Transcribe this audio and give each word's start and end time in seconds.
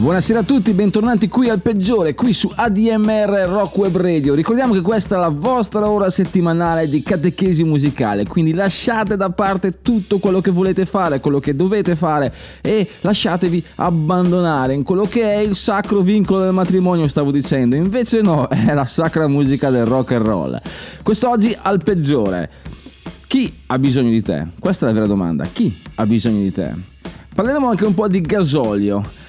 Buonasera 0.00 0.38
a 0.38 0.42
tutti, 0.44 0.72
bentornati 0.72 1.28
qui 1.28 1.50
al 1.50 1.60
peggiore, 1.60 2.14
qui 2.14 2.32
su 2.32 2.50
ADMR 2.54 3.44
Rock 3.46 3.76
Web 3.76 3.98
Radio. 3.98 4.32
Ricordiamo 4.32 4.72
che 4.72 4.80
questa 4.80 5.16
è 5.16 5.18
la 5.18 5.28
vostra 5.28 5.90
ora 5.90 6.08
settimanale 6.08 6.88
di 6.88 7.02
catechesi 7.02 7.64
musicale, 7.64 8.24
quindi 8.24 8.54
lasciate 8.54 9.18
da 9.18 9.28
parte 9.28 9.82
tutto 9.82 10.18
quello 10.18 10.40
che 10.40 10.50
volete 10.50 10.86
fare, 10.86 11.20
quello 11.20 11.38
che 11.38 11.54
dovete 11.54 11.96
fare 11.96 12.32
e 12.62 12.88
lasciatevi 13.02 13.62
abbandonare 13.74 14.72
in 14.72 14.84
quello 14.84 15.04
che 15.04 15.34
è 15.34 15.36
il 15.36 15.54
sacro 15.54 16.00
vincolo 16.00 16.44
del 16.44 16.54
matrimonio, 16.54 17.06
stavo 17.06 17.30
dicendo. 17.30 17.76
Invece 17.76 18.22
no, 18.22 18.48
è 18.48 18.72
la 18.72 18.86
sacra 18.86 19.28
musica 19.28 19.68
del 19.68 19.84
rock 19.84 20.12
and 20.12 20.24
roll. 20.24 20.60
Quest'oggi 21.02 21.54
al 21.60 21.82
peggiore. 21.82 22.50
Chi 23.26 23.54
ha 23.66 23.78
bisogno 23.78 24.08
di 24.08 24.22
te? 24.22 24.46
Questa 24.58 24.86
è 24.86 24.88
la 24.88 24.94
vera 24.94 25.06
domanda. 25.06 25.44
Chi 25.44 25.78
ha 25.96 26.06
bisogno 26.06 26.40
di 26.40 26.52
te? 26.52 26.72
Parleremo 27.34 27.68
anche 27.68 27.84
un 27.84 27.92
po' 27.92 28.08
di 28.08 28.22
gasolio. 28.22 29.19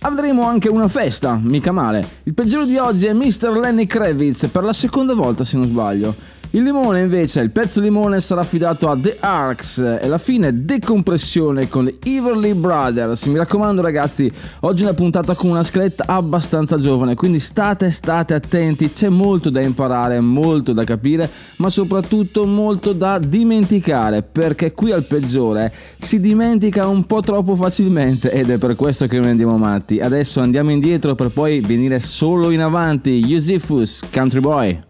Avremo 0.00 0.46
anche 0.46 0.68
una 0.68 0.86
festa, 0.86 1.40
mica 1.42 1.72
male. 1.72 2.06
Il 2.22 2.32
peggiore 2.32 2.66
di 2.66 2.76
oggi 2.76 3.06
è 3.06 3.12
Mr. 3.12 3.50
Lenny 3.50 3.84
Kravitz, 3.84 4.46
per 4.46 4.62
la 4.62 4.72
seconda 4.72 5.12
volta 5.12 5.42
se 5.42 5.56
non 5.56 5.66
sbaglio. 5.66 6.14
Il 6.52 6.62
limone 6.62 7.00
invece, 7.00 7.40
il 7.40 7.50
pezzo 7.50 7.78
limone 7.78 8.22
sarà 8.22 8.40
affidato 8.40 8.88
a 8.88 8.96
The 8.98 9.18
Arcs 9.20 9.98
e 10.00 10.08
la 10.08 10.16
fine 10.16 10.64
decompressione 10.64 11.68
con 11.68 11.84
le 11.84 11.96
Everly 12.02 12.54
Brothers. 12.54 13.26
Mi 13.26 13.36
raccomando 13.36 13.82
ragazzi, 13.82 14.32
oggi 14.60 14.80
è 14.80 14.86
una 14.86 14.94
puntata 14.94 15.34
con 15.34 15.50
una 15.50 15.62
scaletta 15.62 16.04
abbastanza 16.06 16.78
giovane, 16.78 17.16
quindi 17.16 17.38
state 17.38 17.90
state 17.90 18.32
attenti, 18.32 18.90
c'è 18.90 19.10
molto 19.10 19.50
da 19.50 19.60
imparare, 19.60 20.20
molto 20.20 20.72
da 20.72 20.84
capire, 20.84 21.28
ma 21.56 21.68
soprattutto 21.68 22.46
molto 22.46 22.94
da 22.94 23.18
dimenticare, 23.18 24.22
perché 24.22 24.72
qui 24.72 24.90
al 24.90 25.04
peggiore 25.04 25.70
si 25.98 26.18
dimentica 26.18 26.86
un 26.86 27.04
po' 27.04 27.20
troppo 27.20 27.56
facilmente 27.56 28.30
ed 28.30 28.48
è 28.48 28.56
per 28.56 28.74
questo 28.74 29.06
che 29.06 29.18
noi 29.18 29.28
andiamo 29.28 29.56
avanti. 29.56 30.00
Adesso 30.00 30.40
andiamo 30.40 30.70
indietro 30.70 31.14
per 31.14 31.28
poi 31.28 31.60
venire 31.60 31.98
solo 31.98 32.48
in 32.48 32.62
avanti. 32.62 33.22
Yusifus, 33.22 34.00
Country 34.10 34.40
Boy. 34.40 34.87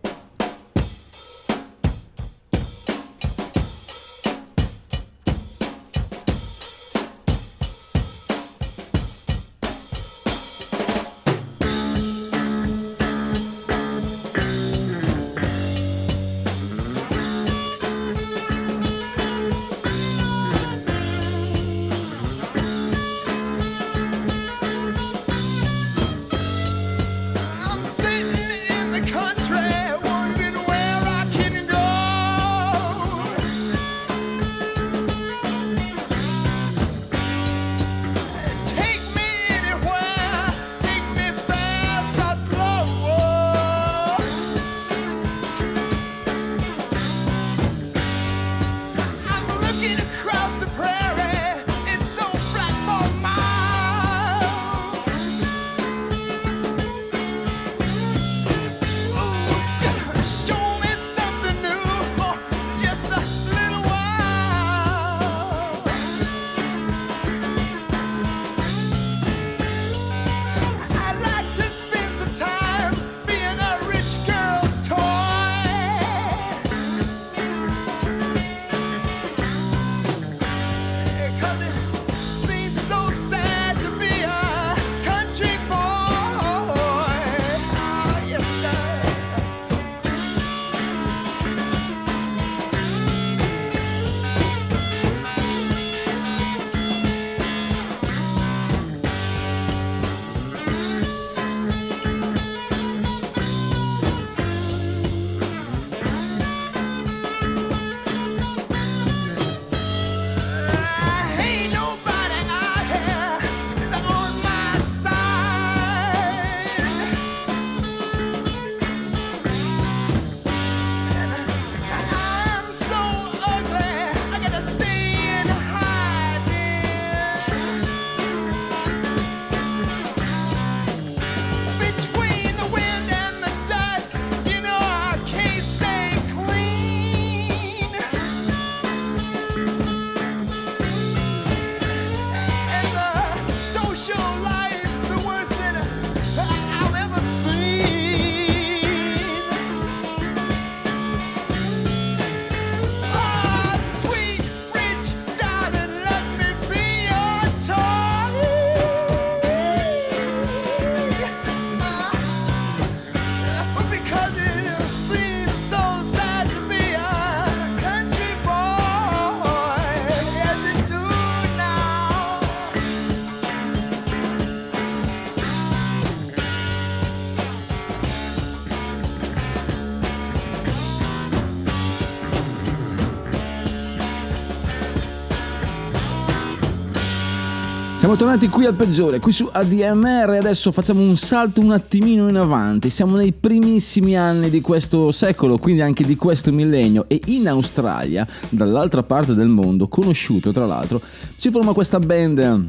Siamo 188.08 188.22
tornati 188.22 188.48
qui 188.48 188.64
al 188.64 188.72
peggiore, 188.72 189.20
qui 189.20 189.32
su 189.32 189.46
ADMR 189.52 190.30
e 190.30 190.38
adesso 190.38 190.72
facciamo 190.72 191.02
un 191.02 191.18
salto 191.18 191.60
un 191.60 191.72
attimino 191.72 192.26
in 192.26 192.36
avanti. 192.36 192.88
Siamo 192.88 193.16
nei 193.16 193.32
primissimi 193.32 194.16
anni 194.16 194.48
di 194.48 194.62
questo 194.62 195.12
secolo, 195.12 195.58
quindi 195.58 195.82
anche 195.82 196.04
di 196.04 196.16
questo 196.16 196.50
millennio 196.50 197.04
e 197.06 197.20
in 197.26 197.46
Australia, 197.46 198.26
dall'altra 198.48 199.02
parte 199.02 199.34
del 199.34 199.48
mondo, 199.48 199.88
conosciuto 199.88 200.52
tra 200.52 200.64
l'altro, 200.64 201.02
si 201.36 201.50
forma 201.50 201.74
questa 201.74 201.98
band 201.98 202.64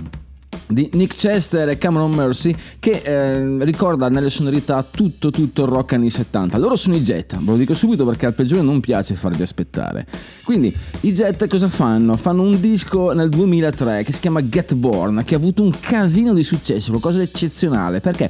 di 0.71 0.88
Nick 0.94 1.16
Chester 1.16 1.68
e 1.68 1.80
Cameron 1.80 2.12
Mercy 2.12 2.54
che 2.80 3.01
eh, 3.04 3.63
ricorda 3.66 4.07
nelle 4.07 4.30
sonorità 4.30 4.86
tutto 4.89 5.31
tutto 5.31 5.63
il 5.63 5.68
rock 5.68 5.94
anni 5.94 6.12
70 6.12 6.60
loro 6.60 6.75
sono 6.75 6.95
i 6.95 7.01
Jet 7.01 7.36
ve 7.38 7.51
lo 7.51 7.57
dico 7.57 7.74
subito 7.74 8.06
perché 8.06 8.27
al 8.27 8.36
peggiore 8.36 8.62
non 8.62 8.80
piace 8.80 9.16
farvi 9.16 9.42
aspettare 9.42 10.06
quindi 10.44 10.71
i 11.01 11.12
Jet 11.12 11.48
cosa 11.48 11.69
fanno? 11.69 12.16
fanno 12.18 12.44
un 12.44 12.60
disco 12.60 13.13
nel 13.13 13.30
2003 13.30 14.04
che 14.04 14.13
si 14.13 14.19
chiama 14.19 14.44
Get 14.48 14.75
Born 14.75 15.24
che 15.25 15.33
ha 15.33 15.38
avuto 15.38 15.63
un 15.63 15.71
casino 15.80 16.36
di 16.36 16.44
successo 16.44 16.92
qualcosa 16.92 17.18
di 17.18 17.24
eccezionale 17.24 18.00
perché 18.00 18.30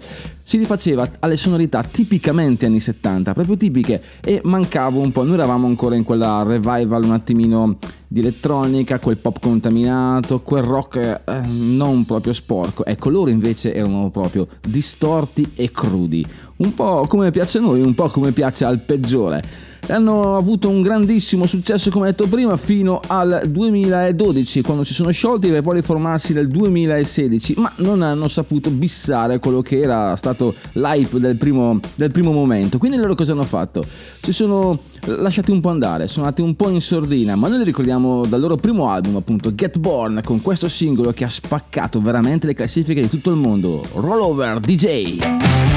si 0.49 0.57
rifaceva 0.57 1.07
alle 1.19 1.37
sonorità 1.37 1.83
tipicamente 1.83 2.65
anni 2.65 2.79
70 2.79 3.33
proprio 3.33 3.55
tipiche 3.55 4.01
e 4.19 4.41
mancava 4.45 4.97
un 4.97 5.11
po' 5.11 5.21
noi 5.21 5.35
eravamo 5.35 5.67
ancora 5.67 5.93
in 5.93 6.03
quella 6.03 6.41
revival 6.41 7.03
un 7.03 7.11
attimino 7.11 7.77
di 8.07 8.21
elettronica, 8.21 8.97
quel 8.97 9.17
pop 9.17 9.39
contaminato, 9.39 10.41
quel 10.41 10.63
rock 10.63 10.95
eh, 11.23 11.41
non 11.45 12.03
proprio 12.05 12.33
sporco. 12.33 12.83
Ecco, 12.83 13.11
loro 13.11 13.29
invece 13.29 13.71
erano 13.75 14.09
proprio 14.09 14.47
distorti 14.67 15.51
e 15.53 15.69
crudi. 15.69 16.25
Un 16.55 16.73
po' 16.73 17.05
come 17.07 17.29
piace 17.29 17.59
a 17.59 17.61
noi, 17.61 17.81
un 17.81 17.93
po' 17.93 18.09
come 18.09 18.31
piace 18.31 18.65
al 18.65 18.79
peggiore. 18.79 19.68
Hanno 19.87 20.37
avuto 20.37 20.69
un 20.69 20.81
grandissimo 20.81 21.47
successo, 21.47 21.89
come 21.89 22.07
detto 22.07 22.27
prima, 22.27 22.57
fino 22.57 22.99
al 23.07 23.43
2012, 23.47 24.61
quando 24.61 24.83
si 24.83 24.93
sono 24.93 25.09
sciolti 25.09 25.49
per 25.49 25.63
poi 25.63 25.75
riformarsi 25.75 26.33
nel 26.33 26.47
2016, 26.47 27.55
ma 27.57 27.71
non 27.77 28.01
hanno 28.01 28.27
saputo 28.27 28.69
bissare 28.69 29.39
quello 29.39 29.61
che 29.61 29.79
era 29.79 30.15
stato 30.15 30.53
l'hype 30.73 31.19
del 31.19 31.37
primo, 31.37 31.79
del 31.95 32.11
primo 32.11 32.31
momento. 32.31 32.77
Quindi 32.77 32.97
loro 32.97 33.15
cosa 33.15 33.31
hanno 33.31 33.43
fatto? 33.43 33.83
Si 34.21 34.31
sono 34.31 34.79
lasciati 35.05 35.51
un 35.51 35.61
po' 35.61 35.69
andare, 35.69 36.07
sono 36.07 36.25
andati 36.25 36.41
un 36.41 36.55
po' 36.55 36.69
in 36.69 36.81
sordina, 36.81 37.35
ma 37.35 37.47
noi 37.47 37.59
li 37.59 37.63
ricordiamo 37.63 38.25
dal 38.25 38.39
loro 38.39 38.57
primo 38.57 38.89
album, 38.89 39.15
appunto 39.15 39.55
Get 39.55 39.79
Born, 39.79 40.21
con 40.23 40.41
questo 40.41 40.69
singolo 40.69 41.13
che 41.13 41.23
ha 41.23 41.29
spaccato 41.29 41.99
veramente 41.99 42.45
le 42.45 42.53
classifiche 42.53 43.01
di 43.01 43.09
tutto 43.09 43.31
il 43.31 43.37
mondo. 43.37 43.83
Rollover 43.93 44.59
DJ. 44.59 45.68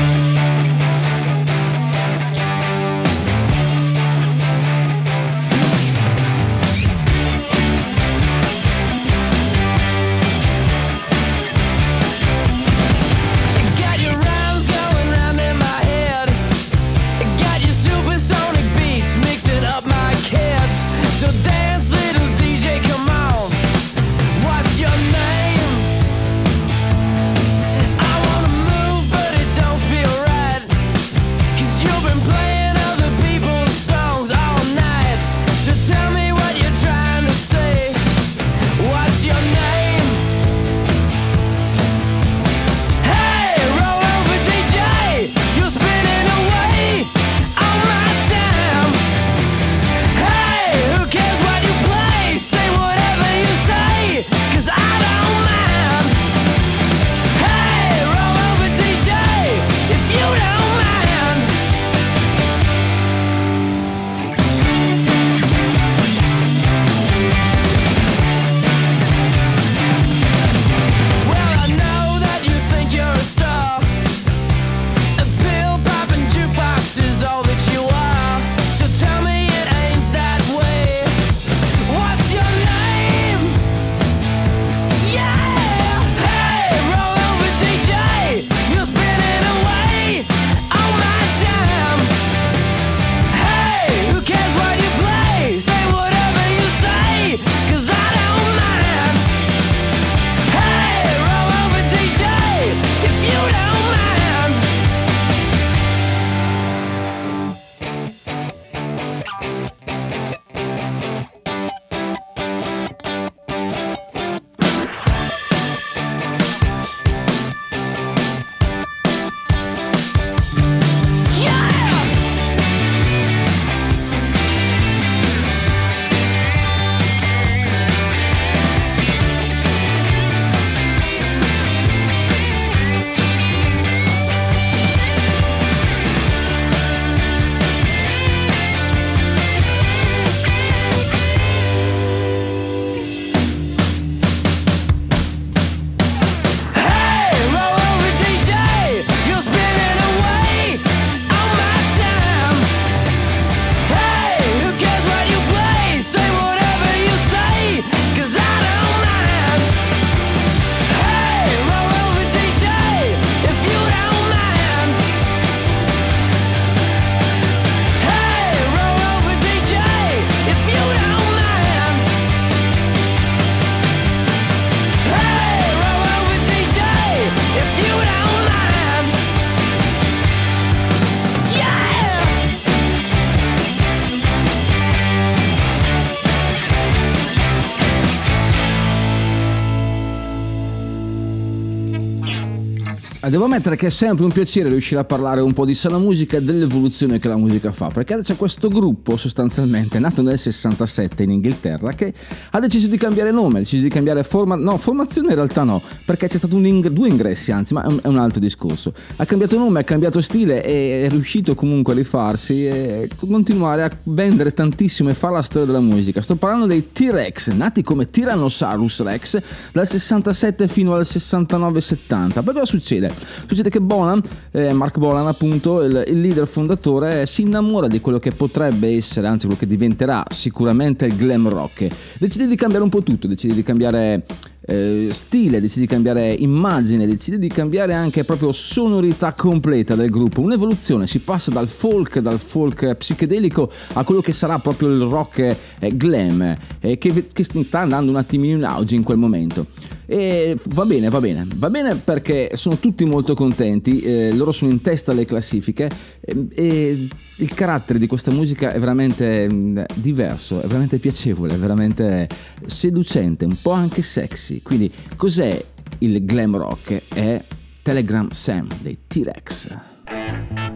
Devo 193.32 193.44
ammettere 193.44 193.77
che 193.77 193.86
è 193.86 193.91
sempre 193.91 194.24
un 194.24 194.31
piacere 194.31 194.69
riuscire 194.69 195.01
a 195.01 195.05
parlare 195.05 195.41
un 195.41 195.55
po' 195.55 195.65
di 195.65 195.74
sana 195.74 195.96
musica 195.96 196.36
e 196.36 196.43
dell'evoluzione 196.43 197.19
che 197.19 197.29
la 197.29 197.39
musica 197.39 197.72
fa, 197.72 197.86
perché 197.86 198.20
c'è 198.20 198.36
questo 198.36 198.69
gruppo 198.69 199.17
sostanzialmente 199.17 199.98
nato 199.98 200.20
nel 200.20 200.39
67 200.39 201.22
in 201.22 201.31
Inghilterra 201.31 201.93
che 201.93 202.12
ha 202.51 202.60
deciso 202.60 202.89
di 202.89 202.98
cambiare 202.98 203.31
nome, 203.31 203.56
ha 203.56 203.60
deciso 203.60 203.81
di 203.81 203.89
cambiare 203.89 204.22
forma, 204.22 204.55
no, 204.55 204.77
formazione 204.77 205.31
in 205.31 205.36
realtà 205.36 205.62
no, 205.62 205.81
perché 206.05 206.29
c'è 206.29 206.36
stato 206.36 206.58
ing- 206.58 206.91
due 206.91 207.08
ingressi 207.08 207.53
anzi, 207.53 207.72
ma 207.72 207.86
è 208.03 208.06
un 208.06 208.19
altro 208.19 208.39
discorso. 208.39 208.93
Ha 209.17 209.24
cambiato 209.24 209.56
nome, 209.56 209.81
ha 209.81 209.84
cambiato 209.84 210.20
stile 210.20 210.62
e 210.62 211.06
è 211.06 211.08
riuscito 211.08 211.55
comunque 211.55 211.94
a 211.94 211.96
rifarsi 211.96 212.67
e 212.67 213.08
continuare 213.19 213.84
a 213.84 213.91
vendere 214.03 214.53
tantissimo 214.53 215.08
e 215.08 215.15
fare 215.15 215.32
la 215.32 215.43
storia 215.43 215.67
della 215.69 215.81
musica. 215.81 216.20
Sto 216.20 216.36
parlando 216.36 216.67
dei 216.67 216.93
T-Rex, 216.93 217.48
nati 217.53 217.82
come 217.82 218.10
Tyrannosaurus 218.10 219.01
Rex 219.01 219.41
dal 219.72 219.89
67 219.89 220.69
fino 220.69 220.93
al 220.93 221.06
69-70. 221.06 222.44
Poi 222.44 222.53
cosa 222.53 222.67
succede? 222.67 223.21
Succede 223.46 223.70
che 223.70 223.81
Bolan, 223.81 224.22
eh, 224.50 224.72
Mark 224.72 224.98
Bolan 224.98 225.26
appunto, 225.26 225.82
il, 225.82 226.05
il 226.08 226.20
leader 226.20 226.46
fondatore, 226.46 227.26
si 227.26 227.43
innamora 227.43 227.86
di 227.86 228.00
quello 228.00 228.19
che 228.19 228.31
potrebbe 228.31 228.88
essere, 228.96 229.26
anzi 229.26 229.46
quello 229.46 229.60
che 229.60 229.67
diventerà 229.67 230.24
sicuramente 230.29 231.06
il 231.06 231.17
glam 231.17 231.48
rock. 231.48 231.88
Decide 232.19 232.46
di 232.46 232.56
cambiare 232.56 232.84
un 232.84 232.91
po' 232.91 233.02
tutto, 233.02 233.26
decide 233.26 233.55
di 233.55 233.62
cambiare 233.62 234.24
eh, 234.64 235.08
stile, 235.10 235.60
decide 235.60 235.82
di 235.82 235.86
cambiare 235.86 236.32
immagine, 236.32 237.06
decide 237.06 237.38
di 237.38 237.48
cambiare 237.48 237.94
anche 237.94 238.24
proprio 238.24 238.52
sonorità 238.52 239.32
completa 239.34 239.94
del 239.94 240.10
gruppo. 240.10 240.41
Un'evoluzione, 240.41 241.06
si 241.06 241.19
passa 241.19 241.50
dal 241.50 241.69
folk, 241.69 242.20
dal 242.20 242.38
folk 242.38 242.94
psichedelico 242.94 243.70
a 243.94 244.05
quello 244.05 244.20
che 244.20 244.32
sarà 244.32 244.58
proprio 244.58 244.88
il 244.88 245.02
rock 245.02 245.56
eh, 245.79 245.96
glam, 245.96 246.56
eh, 246.81 246.98
che, 246.98 247.26
che 247.32 247.44
sta 247.44 247.81
andando 247.81 248.10
un 248.10 248.17
attimino 248.17 248.56
in 248.56 248.64
auge 248.64 248.94
in 248.94 249.02
quel 249.02 249.19
momento. 249.19 249.67
E 250.12 250.58
va 250.64 250.84
bene, 250.84 251.08
va 251.08 251.20
bene, 251.20 251.46
va 251.56 251.70
bene 251.70 251.94
perché 251.94 252.50
sono 252.52 252.76
tutti 252.76 253.06
molto 253.06 253.32
contenti, 253.32 254.00
eh, 254.00 254.31
loro 254.34 254.52
sono 254.52 254.70
in 254.70 254.82
testa 254.82 255.12
alle 255.12 255.24
classifiche 255.24 255.88
e, 256.20 256.48
e 256.54 257.08
il 257.36 257.54
carattere 257.54 257.98
di 257.98 258.06
questa 258.06 258.31
musica 258.31 258.72
è 258.72 258.78
veramente 258.78 259.50
mh, 259.50 259.86
diverso, 259.94 260.60
è 260.60 260.66
veramente 260.66 260.98
piacevole, 260.98 261.54
è 261.54 261.56
veramente 261.56 262.28
seducente, 262.66 263.46
un 263.46 263.56
po' 263.62 263.70
anche 263.70 264.02
sexy. 264.02 264.60
Quindi 264.60 264.92
cos'è 265.16 265.64
il 266.00 266.22
glam 266.26 266.58
rock? 266.58 267.04
È 267.08 267.42
Telegram 267.81 268.28
Sam 268.32 268.66
dei 268.82 268.98
T-Rex. 269.06 270.71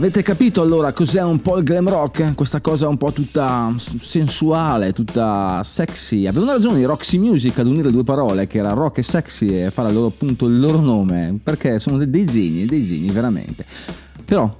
Avete 0.00 0.22
capito 0.22 0.62
allora 0.62 0.94
cos'è 0.94 1.22
un 1.22 1.42
po' 1.42 1.58
il 1.58 1.62
glam 1.62 1.86
rock? 1.86 2.34
Questa 2.34 2.62
cosa 2.62 2.88
un 2.88 2.96
po' 2.96 3.12
tutta 3.12 3.74
sensuale, 3.76 4.94
tutta 4.94 5.60
sexy. 5.62 6.26
Avevano 6.26 6.52
ragione 6.52 6.80
i 6.80 6.84
Roxy 6.84 7.18
Music 7.18 7.58
ad 7.58 7.66
unire 7.66 7.90
due 7.90 8.02
parole, 8.02 8.46
che 8.46 8.56
era 8.56 8.70
rock 8.70 8.96
e 8.96 9.02
sexy, 9.02 9.48
e 9.48 9.70
fare 9.70 9.92
loro 9.92 10.06
appunto 10.06 10.46
il 10.46 10.58
loro 10.58 10.80
nome, 10.80 11.38
perché 11.42 11.78
sono 11.78 12.02
dei, 12.02 12.24
geni, 12.24 12.64
dei 12.64 12.82
geni 12.82 13.10
veramente. 13.10 13.66
Però 14.24 14.50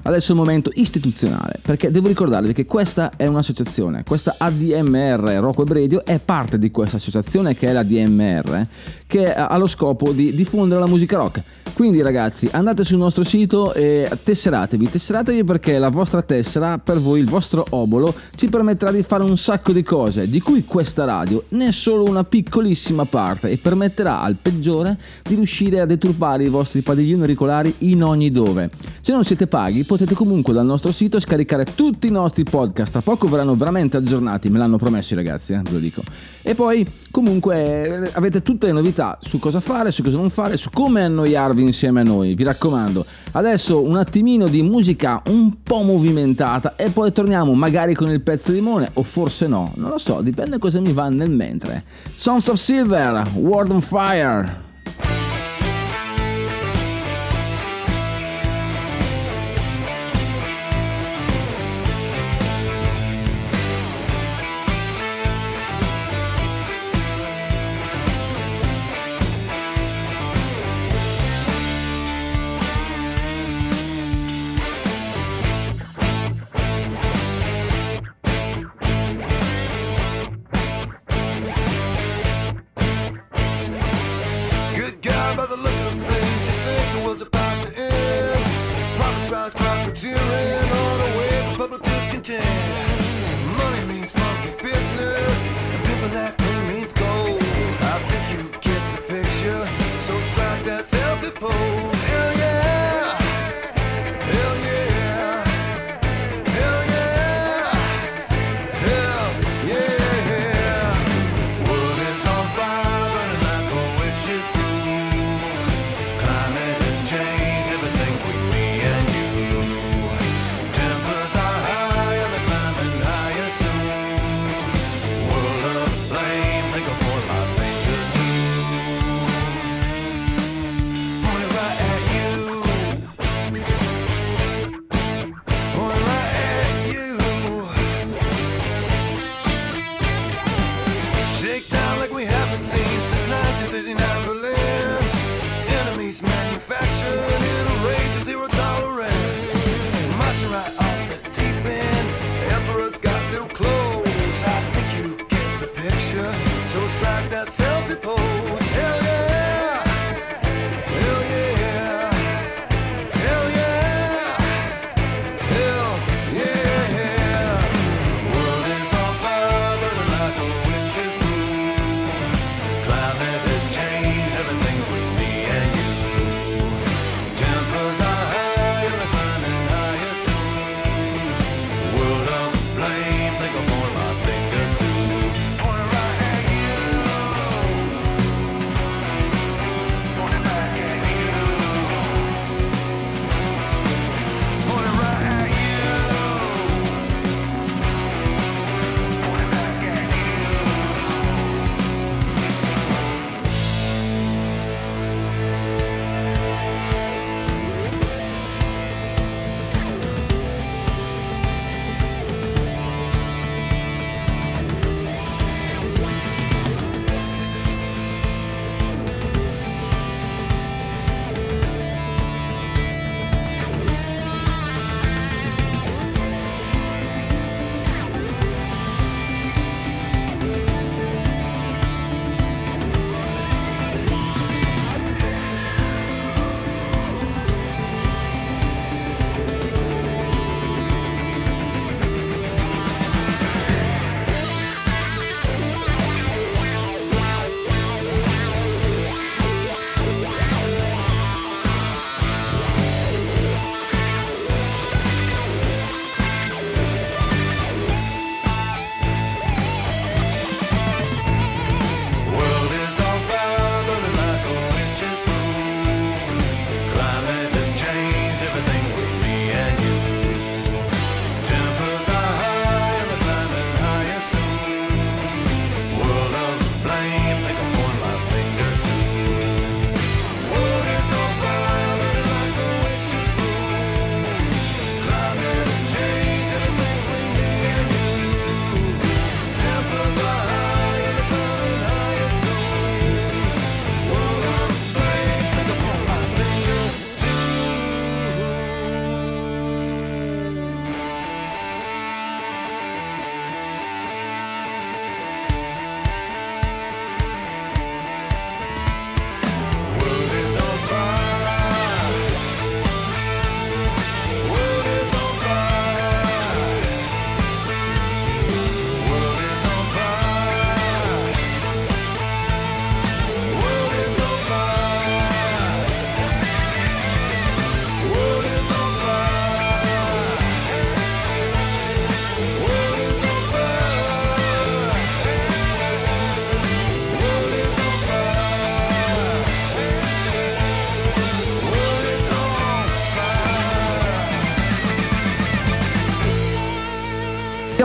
Adesso 0.00 0.32
è 0.32 0.34
il 0.34 0.40
momento 0.40 0.70
istituzionale, 0.74 1.58
perché 1.60 1.90
devo 1.90 2.08
ricordarvi 2.08 2.52
che 2.52 2.66
questa 2.66 3.12
è 3.16 3.26
un'associazione, 3.26 4.04
questa 4.04 4.36
ADMR 4.38 5.38
Rock 5.40 5.58
Web 5.58 5.72
Radio 5.72 6.04
è 6.04 6.18
parte 6.18 6.58
di 6.58 6.70
questa 6.70 6.96
associazione 6.96 7.54
che 7.54 7.68
è 7.68 7.72
la 7.72 7.82
DMR, 7.82 8.66
che 9.06 9.34
ha 9.34 9.56
lo 9.56 9.66
scopo 9.66 10.12
di 10.12 10.34
diffondere 10.34 10.80
la 10.80 10.86
musica 10.86 11.16
rock. 11.16 11.42
Quindi 11.74 12.00
ragazzi, 12.02 12.48
andate 12.50 12.84
sul 12.84 12.98
nostro 12.98 13.22
sito 13.22 13.72
e 13.72 14.10
tesseratevi, 14.22 14.90
tesseratevi 14.90 15.44
perché 15.44 15.78
la 15.78 15.90
vostra 15.90 16.22
tessera, 16.22 16.78
per 16.78 16.98
voi, 16.98 17.20
il 17.20 17.28
vostro 17.28 17.64
obolo, 17.70 18.12
ci 18.34 18.48
permetterà 18.48 18.90
di 18.90 19.02
fare 19.02 19.22
un 19.22 19.36
sacco 19.38 19.72
di 19.72 19.82
cose, 19.82 20.28
di 20.28 20.40
cui 20.40 20.64
questa 20.64 21.04
radio 21.04 21.44
ne 21.50 21.68
è 21.68 21.72
solo 21.72 22.04
una 22.04 22.24
piccolissima 22.24 23.04
parte 23.04 23.50
e 23.50 23.58
permetterà 23.58 24.20
al 24.22 24.36
peggiore 24.40 24.98
di 25.22 25.36
riuscire 25.36 25.80
a 25.80 25.86
deturpare 25.86 26.44
i 26.44 26.48
vostri 26.48 26.80
padiglioni 26.80 27.20
auricolari 27.20 27.72
in 27.78 28.02
ogni 28.02 28.32
dove. 28.32 28.70
Se 29.00 29.12
non 29.12 29.24
siete 29.24 29.46
paghi, 29.46 29.84
potete 29.84 29.97
comunque 30.06 30.52
dal 30.52 30.64
nostro 30.64 30.92
sito 30.92 31.20
scaricare 31.20 31.64
tutti 31.64 32.06
i 32.06 32.10
nostri 32.10 32.44
podcast, 32.44 32.92
tra 32.92 33.00
poco 33.00 33.26
verranno 33.28 33.54
veramente 33.56 33.96
aggiornati, 33.96 34.50
me 34.50 34.58
l'hanno 34.58 34.76
promesso 34.76 35.14
i 35.14 35.16
ragazzi, 35.16 35.52
eh, 35.52 35.60
ve 35.62 35.70
lo 35.70 35.78
dico. 35.78 36.02
E 36.42 36.54
poi 36.54 36.86
comunque 37.10 38.04
eh, 38.04 38.10
avete 38.14 38.42
tutte 38.42 38.66
le 38.66 38.72
novità 38.72 39.18
su 39.20 39.38
cosa 39.38 39.60
fare, 39.60 39.90
su 39.90 40.02
cosa 40.02 40.16
non 40.16 40.30
fare, 40.30 40.56
su 40.56 40.70
come 40.70 41.02
annoiarvi 41.04 41.62
insieme 41.62 42.00
a 42.00 42.04
noi, 42.04 42.34
vi 42.34 42.42
raccomando. 42.42 43.04
Adesso 43.32 43.82
un 43.82 43.96
attimino 43.96 44.46
di 44.46 44.62
musica 44.62 45.22
un 45.28 45.62
po' 45.62 45.82
movimentata 45.82 46.76
e 46.76 46.90
poi 46.90 47.12
torniamo 47.12 47.54
magari 47.54 47.94
con 47.94 48.10
il 48.10 48.20
pezzo 48.20 48.50
di 48.50 48.58
limone 48.58 48.90
o 48.94 49.02
forse 49.02 49.46
no, 49.46 49.72
non 49.76 49.90
lo 49.90 49.98
so, 49.98 50.20
dipende 50.20 50.58
cosa 50.58 50.80
mi 50.80 50.92
va 50.92 51.08
nel 51.08 51.30
mentre. 51.30 51.84
Sons 52.14 52.48
of 52.48 52.58
Silver, 52.58 53.28
World 53.34 53.70
on 53.70 53.80
Fire. 53.80 55.17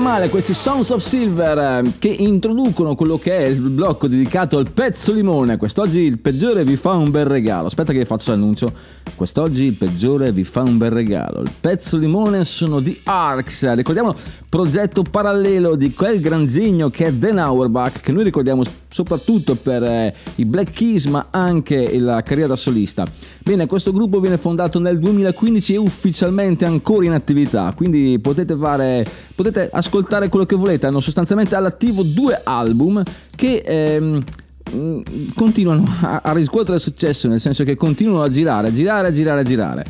Male 0.04 0.28
questi 0.28 0.54
Sons 0.54 0.90
of 0.90 1.02
Silver 1.02 1.58
eh, 1.58 1.92
che 1.98 2.10
introducono 2.10 2.94
quello 2.94 3.18
che 3.18 3.38
è 3.38 3.48
il 3.48 3.62
blocco 3.62 4.10
dedicato 4.10 4.58
al 4.58 4.70
pezzo 4.70 5.14
limone. 5.14 5.56
Quest'oggi 5.56 6.00
il 6.00 6.20
peggiore 6.20 6.66
vi 6.66 6.76
fa 6.76 6.92
un 6.92 7.10
bel 7.10 7.24
regalo. 7.24 7.68
Aspetta 7.68 7.94
che 7.94 8.04
faccio 8.04 8.32
l'annuncio. 8.32 8.68
Quest'oggi 9.16 9.64
il 9.64 9.76
peggiore 9.76 10.34
vi 10.34 10.44
fa 10.44 10.62
un 10.62 10.78
bel 10.78 10.92
regalo. 10.92 11.40
Il 11.40 11.52
pezzo 11.58 11.96
limone 11.96 12.44
sono 12.44 12.82
di 12.82 13.00
Arx. 13.06 13.74
Ricordiamo 13.76 14.14
progetto 14.54 15.02
parallelo 15.02 15.76
di 15.76 15.96
quel 15.96 16.20
gran 16.20 16.46
genio 16.46 16.92
che 16.92 17.06
è 17.06 17.12
Dan 17.12 17.40
Auerbach, 17.40 18.02
che 18.02 18.12
noi 18.12 18.24
ricordiamo 18.24 18.62
soprattutto 18.88 19.56
per 19.56 19.82
eh, 19.82 20.14
i 20.36 20.46
Black 20.46 20.74
Keys, 20.74 21.06
ma 21.06 21.30
anche 21.32 21.98
la 21.98 22.22
carriera 22.22 22.50
da 22.50 22.56
solista. 22.56 23.04
Bene, 23.40 23.66
questo 23.66 23.92
gruppo 23.92 24.20
viene 24.20 24.38
fondato 24.38 24.78
nel 24.78 25.00
2015 25.00 25.74
e 25.74 25.78
ufficialmente 25.78 26.66
ancora 26.66 27.04
in 27.04 27.14
attività, 27.14 27.74
quindi 27.76 28.20
potete 28.20 28.56
fare 28.56 29.04
potete 29.34 29.72
ascoltare 29.74 30.30
quello 30.30 30.46
che 30.46 30.56
volete. 30.56 30.86
Hanno 30.86 31.00
sostanzialmente 31.00 31.56
all'attivo 31.56 32.04
due 32.04 32.40
album 32.44 33.02
che 33.36 33.64
ehm, 33.66 34.24
mh, 34.72 35.34
continuano 35.34 35.84
a 36.00 36.32
riscuotere 36.32 36.78
successo, 36.78 37.28
nel 37.28 37.40
senso 37.40 37.64
che 37.64 37.76
continuano 37.76 38.22
a 38.22 38.30
girare, 38.30 38.68
a 38.68 38.72
girare, 38.72 39.08
a 39.08 39.12
girare, 39.12 39.40
a 39.40 39.44
girare. 39.44 39.86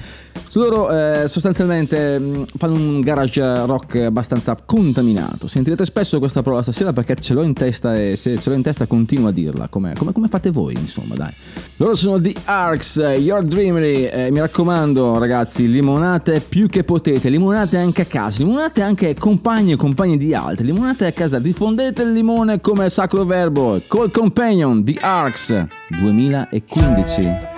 Loro 0.55 0.91
eh, 0.91 1.27
sostanzialmente 1.27 2.19
mh, 2.19 2.45
fanno 2.57 2.75
un 2.75 3.01
garage 3.01 3.65
rock 3.65 3.95
abbastanza 3.95 4.55
contaminato. 4.63 5.47
Sentirete 5.47 5.83
spesso 5.85 6.19
questa 6.19 6.43
parola 6.43 6.61
stasera 6.61 6.93
perché 6.93 7.15
ce 7.15 7.33
l'ho 7.33 7.41
in 7.41 7.53
testa 7.53 7.95
e 7.95 8.15
se 8.17 8.37
ce 8.37 8.49
l'ho 8.49 8.55
in 8.55 8.61
testa 8.61 8.85
continuo 8.85 9.29
a 9.29 9.31
dirla, 9.31 9.67
come, 9.67 9.93
come- 9.97 10.11
come 10.11 10.27
fate 10.27 10.51
voi, 10.51 10.75
insomma, 10.77 11.15
dai. 11.15 11.33
Loro 11.77 11.95
sono 11.95 12.21
The 12.21 12.35
Arcs, 12.45 12.97
eh, 12.97 13.17
Your 13.17 13.43
Dreamily. 13.43 14.03
eh, 14.05 14.29
mi 14.31 14.39
raccomando, 14.39 15.17
ragazzi, 15.17 15.67
limonate 15.67 16.39
più 16.47 16.67
che 16.67 16.83
potete, 16.83 17.29
limonate 17.29 17.77
anche 17.77 18.03
a 18.03 18.05
casa, 18.05 18.43
limonate 18.43 18.81
anche 18.83 19.15
compagni 19.15 19.71
e 19.71 19.75
compagni 19.75 20.17
di 20.17 20.35
altri, 20.35 20.65
limonate 20.65 21.07
a 21.07 21.11
casa, 21.13 21.39
diffondete 21.39 22.03
il 22.03 22.11
limone 22.11 22.61
come 22.61 22.89
sacro 22.91 23.25
verbo. 23.25 23.81
Call 23.87 24.11
Companion, 24.11 24.83
The 24.83 24.97
Arcs 25.01 25.65
2015. 25.89 27.52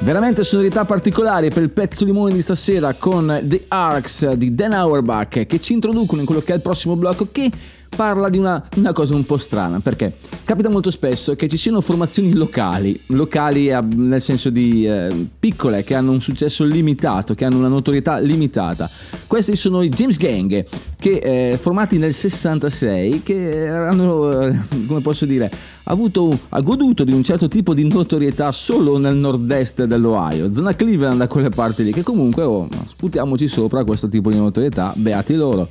Veramente 0.00 0.44
sonorità 0.44 0.84
particolari 0.84 1.50
per 1.50 1.64
il 1.64 1.70
pezzo 1.70 2.04
limone 2.04 2.32
di 2.32 2.40
stasera 2.40 2.94
con 2.94 3.40
The 3.42 3.64
Arcs 3.66 4.30
di 4.34 4.54
Dan 4.54 4.72
Auerbach 4.72 5.44
che 5.44 5.60
ci 5.60 5.72
introducono 5.72 6.20
in 6.20 6.26
quello 6.26 6.40
che 6.40 6.52
è 6.52 6.54
il 6.54 6.62
prossimo 6.62 6.94
blocco 6.94 7.28
che 7.32 7.50
parla 7.88 8.28
di 8.28 8.38
una, 8.38 8.62
una 8.76 8.92
cosa 8.92 9.14
un 9.14 9.24
po' 9.24 9.38
strana 9.38 9.80
perché 9.80 10.16
capita 10.44 10.68
molto 10.68 10.90
spesso 10.90 11.34
che 11.34 11.48
ci 11.48 11.56
siano 11.56 11.80
formazioni 11.80 12.32
locali, 12.34 12.98
locali 13.08 13.68
nel 13.94 14.22
senso 14.22 14.50
di 14.50 14.86
eh, 14.86 15.28
piccole 15.38 15.84
che 15.84 15.94
hanno 15.94 16.12
un 16.12 16.20
successo 16.20 16.64
limitato, 16.64 17.34
che 17.34 17.44
hanno 17.44 17.58
una 17.58 17.68
notorietà 17.68 18.18
limitata. 18.18 18.88
Questi 19.26 19.56
sono 19.56 19.82
i 19.82 19.88
James 19.88 20.16
Gang 20.16 20.64
che 20.98 21.10
eh, 21.50 21.56
formati 21.58 21.98
nel 21.98 22.14
66 22.14 23.22
che 23.22 23.68
hanno, 23.68 24.40
eh, 24.40 24.56
come 24.86 25.00
posso 25.00 25.24
dire, 25.24 25.50
avuto, 25.84 26.38
ha 26.50 26.60
goduto 26.60 27.04
di 27.04 27.12
un 27.12 27.22
certo 27.22 27.48
tipo 27.48 27.74
di 27.74 27.86
notorietà 27.86 28.52
solo 28.52 28.98
nel 28.98 29.16
nord-est 29.16 29.84
dell'Ohio, 29.84 30.52
zona 30.52 30.74
Cleveland 30.74 31.18
da 31.18 31.26
quelle 31.26 31.50
parti 31.50 31.84
lì, 31.84 31.92
che 31.92 32.02
comunque 32.02 32.42
oh, 32.42 32.68
sputiamoci 32.86 33.48
sopra 33.48 33.84
questo 33.84 34.08
tipo 34.08 34.30
di 34.30 34.36
notorietà, 34.36 34.92
beati 34.96 35.34
loro. 35.34 35.68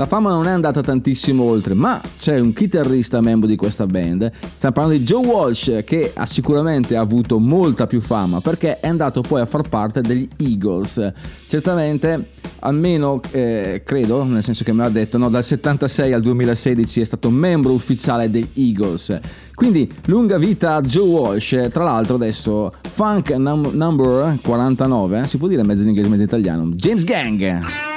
La 0.00 0.06
fama 0.06 0.30
non 0.30 0.46
è 0.46 0.50
andata 0.50 0.80
tantissimo 0.80 1.42
oltre, 1.42 1.74
ma 1.74 2.00
c'è 2.18 2.40
un 2.40 2.54
chitarrista 2.54 3.20
membro 3.20 3.46
di 3.46 3.54
questa 3.54 3.84
band, 3.84 4.32
stiamo 4.56 4.74
parlando 4.74 4.98
di 4.98 5.04
Joe 5.04 5.26
Walsh, 5.26 5.82
che 5.84 6.12
ha 6.14 6.24
sicuramente 6.24 6.96
avuto 6.96 7.38
molta 7.38 7.86
più 7.86 8.00
fama 8.00 8.40
perché 8.40 8.80
è 8.80 8.88
andato 8.88 9.20
poi 9.20 9.42
a 9.42 9.44
far 9.44 9.68
parte 9.68 10.00
degli 10.00 10.26
Eagles. 10.38 11.12
Certamente, 11.46 12.30
almeno 12.60 13.20
eh, 13.32 13.82
credo, 13.84 14.24
nel 14.24 14.42
senso 14.42 14.64
che 14.64 14.72
me 14.72 14.84
l'ha 14.84 14.88
detto, 14.88 15.18
no, 15.18 15.28
dal 15.28 15.44
76 15.44 16.14
al 16.14 16.22
2016 16.22 17.02
è 17.02 17.04
stato 17.04 17.28
membro 17.28 17.72
ufficiale 17.72 18.30
degli 18.30 18.48
Eagles. 18.54 19.20
Quindi 19.54 19.86
lunga 20.06 20.38
vita 20.38 20.76
a 20.76 20.80
Joe 20.80 21.08
Walsh, 21.08 21.68
tra 21.70 21.84
l'altro 21.84 22.14
adesso 22.14 22.72
Funk 22.88 23.28
num- 23.32 23.72
Number 23.74 24.38
49, 24.40 25.26
si 25.26 25.36
può 25.36 25.46
dire 25.46 25.62
mezzo 25.62 25.82
in 25.82 25.88
inglese 25.88 26.08
mezzo 26.08 26.22
in 26.22 26.26
italiano, 26.26 26.70
James 26.70 27.04
Gang. 27.04 27.89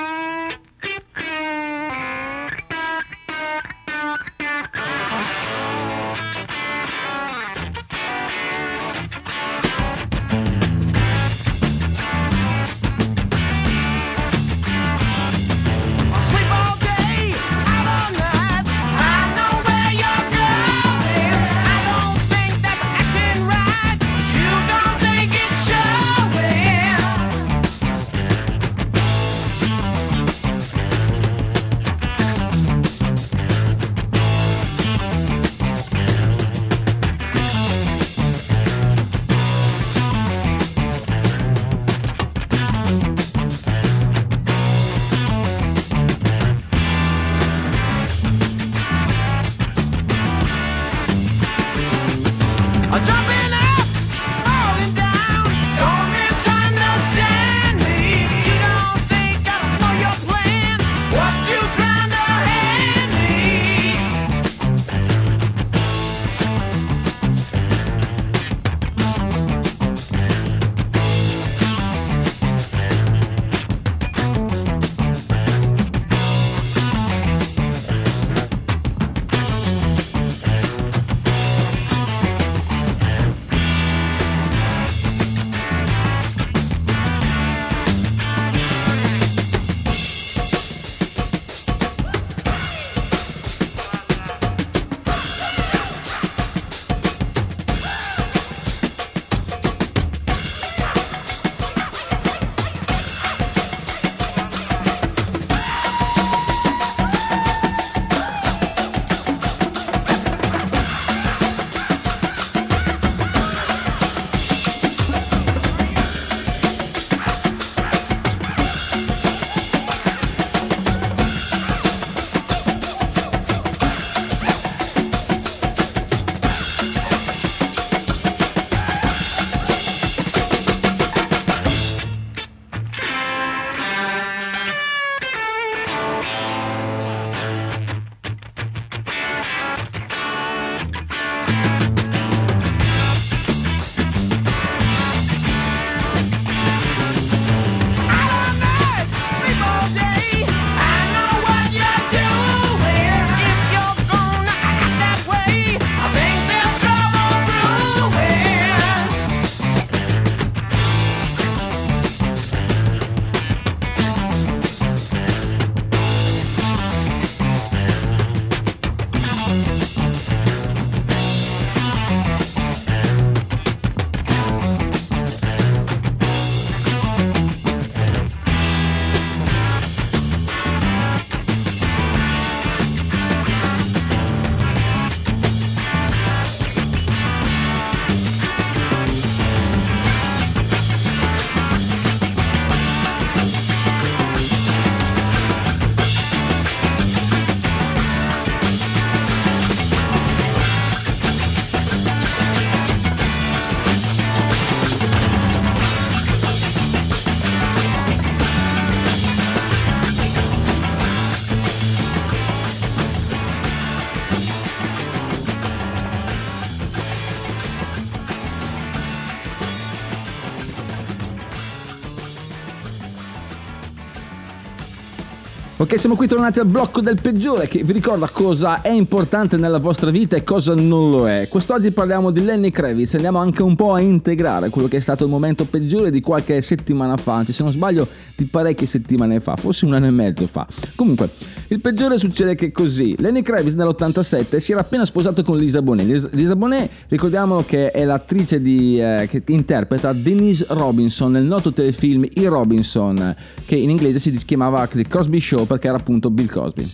Ok, 225.94 226.00
siamo 226.00 226.16
qui 226.16 226.26
tornati 226.28 226.58
al 226.58 226.66
blocco 226.66 227.02
del 227.02 227.22
peggiore 227.22 227.68
che 227.68 227.84
vi 227.84 227.94
ricorda 227.94 228.28
cosa 228.28 228.82
è 228.82 228.90
importante 228.90 229.58
nella 229.58 229.78
vostra 229.78 230.10
vita 230.10 230.36
e 230.36 230.44
cosa 230.44 230.74
non 230.74 231.12
lo 231.12 231.30
è. 231.30 231.48
Quest'oggi 231.48 231.92
parliamo 231.92 232.32
di 232.32 232.44
Lenny 232.44 232.72
Kravitz, 232.72 233.14
andiamo 233.14 233.38
anche 233.38 233.62
un 233.62 233.76
po' 233.76 233.94
a 233.94 234.02
integrare 234.02 234.70
quello 234.70 234.88
che 234.88 234.98
è 234.98 235.00
stato 235.00 235.24
il 235.24 235.30
momento 235.30 235.66
peggiore 235.66 236.10
di 236.10 236.20
qualche 236.20 236.64
settimana 236.64 237.16
fa, 237.16 237.36
anzi 237.36 237.54
se 237.54 237.62
non 237.62 237.72
sbaglio 237.72 238.08
di 238.36 238.46
parecchie 238.46 238.88
settimane 238.88 239.40
fa, 239.40 239.56
forse 239.56 239.86
un 239.86 239.94
anno 239.94 240.08
e 240.08 240.10
mezzo 240.10 240.48
fa. 240.48 240.66
Comunque, 240.96 241.30
il 241.74 241.82
peggiore 241.82 242.20
succede 242.20 242.54
che 242.54 242.72
così, 242.72 243.16
Lenny 243.18 243.42
Kravitz 243.42 243.74
nell'87 243.74 244.58
si 244.58 244.74
era 244.74 244.82
appena 244.82 245.06
sposato 245.06 245.42
con 245.42 245.58
Lisa 245.58 245.82
Bonet. 245.82 246.06
Lis- 246.06 246.30
Lisa 246.30 246.56
Bonet, 246.56 246.88
ricordiamo 247.08 247.64
che 247.64 247.90
è 247.90 248.06
l'attrice 248.06 248.62
di, 248.62 249.02
eh, 249.02 249.28
che 249.28 249.42
interpreta 249.48 250.14
Denise 250.14 250.68
Robinson 250.70 251.32
nel 251.32 251.46
noto 251.46 251.74
telefilm 251.74 252.28
I 252.36 252.46
Robinson, 252.46 253.36
che 253.66 253.76
in 253.76 253.90
inglese 253.90 254.20
si 254.20 254.32
chiamava 254.46 254.86
The 254.86 255.08
Cosby 255.08 255.40
Show 255.40 255.66
perché 255.66 255.88
era 255.88 255.98
appunto 255.98 256.30
Bill 256.30 256.48
Cosby. 256.48 256.88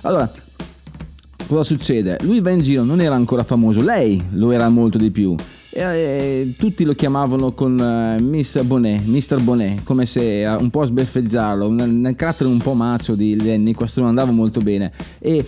Allora, 0.00 0.28
cosa 1.46 1.62
succede? 1.62 2.18
Lui 2.22 2.40
va 2.40 2.50
in 2.50 2.62
giro, 2.62 2.82
non 2.82 3.00
era 3.00 3.14
ancora 3.14 3.44
famoso, 3.44 3.84
lei 3.84 4.20
lo 4.32 4.50
era 4.50 4.68
molto 4.68 4.98
di 4.98 5.12
più. 5.12 5.36
E, 5.76 5.80
e 5.80 6.54
tutti 6.56 6.84
lo 6.84 6.94
chiamavano 6.94 7.52
con 7.52 7.76
eh, 7.80 8.22
Miss 8.22 8.62
Bonet, 8.62 9.02
Mr. 9.04 9.42
Bonet, 9.42 9.82
come 9.82 10.06
se 10.06 10.46
un 10.60 10.70
po' 10.70 10.82
a 10.82 10.86
sbeffeggiarlo, 10.86 11.68
nel, 11.68 11.90
nel 11.90 12.14
carattere 12.14 12.48
un 12.48 12.58
po' 12.58 12.74
macio 12.74 13.16
di 13.16 13.40
Lenny, 13.40 13.72
questo 13.72 13.98
non 13.98 14.10
andava 14.10 14.30
molto 14.30 14.60
bene 14.60 14.92
e 15.18 15.44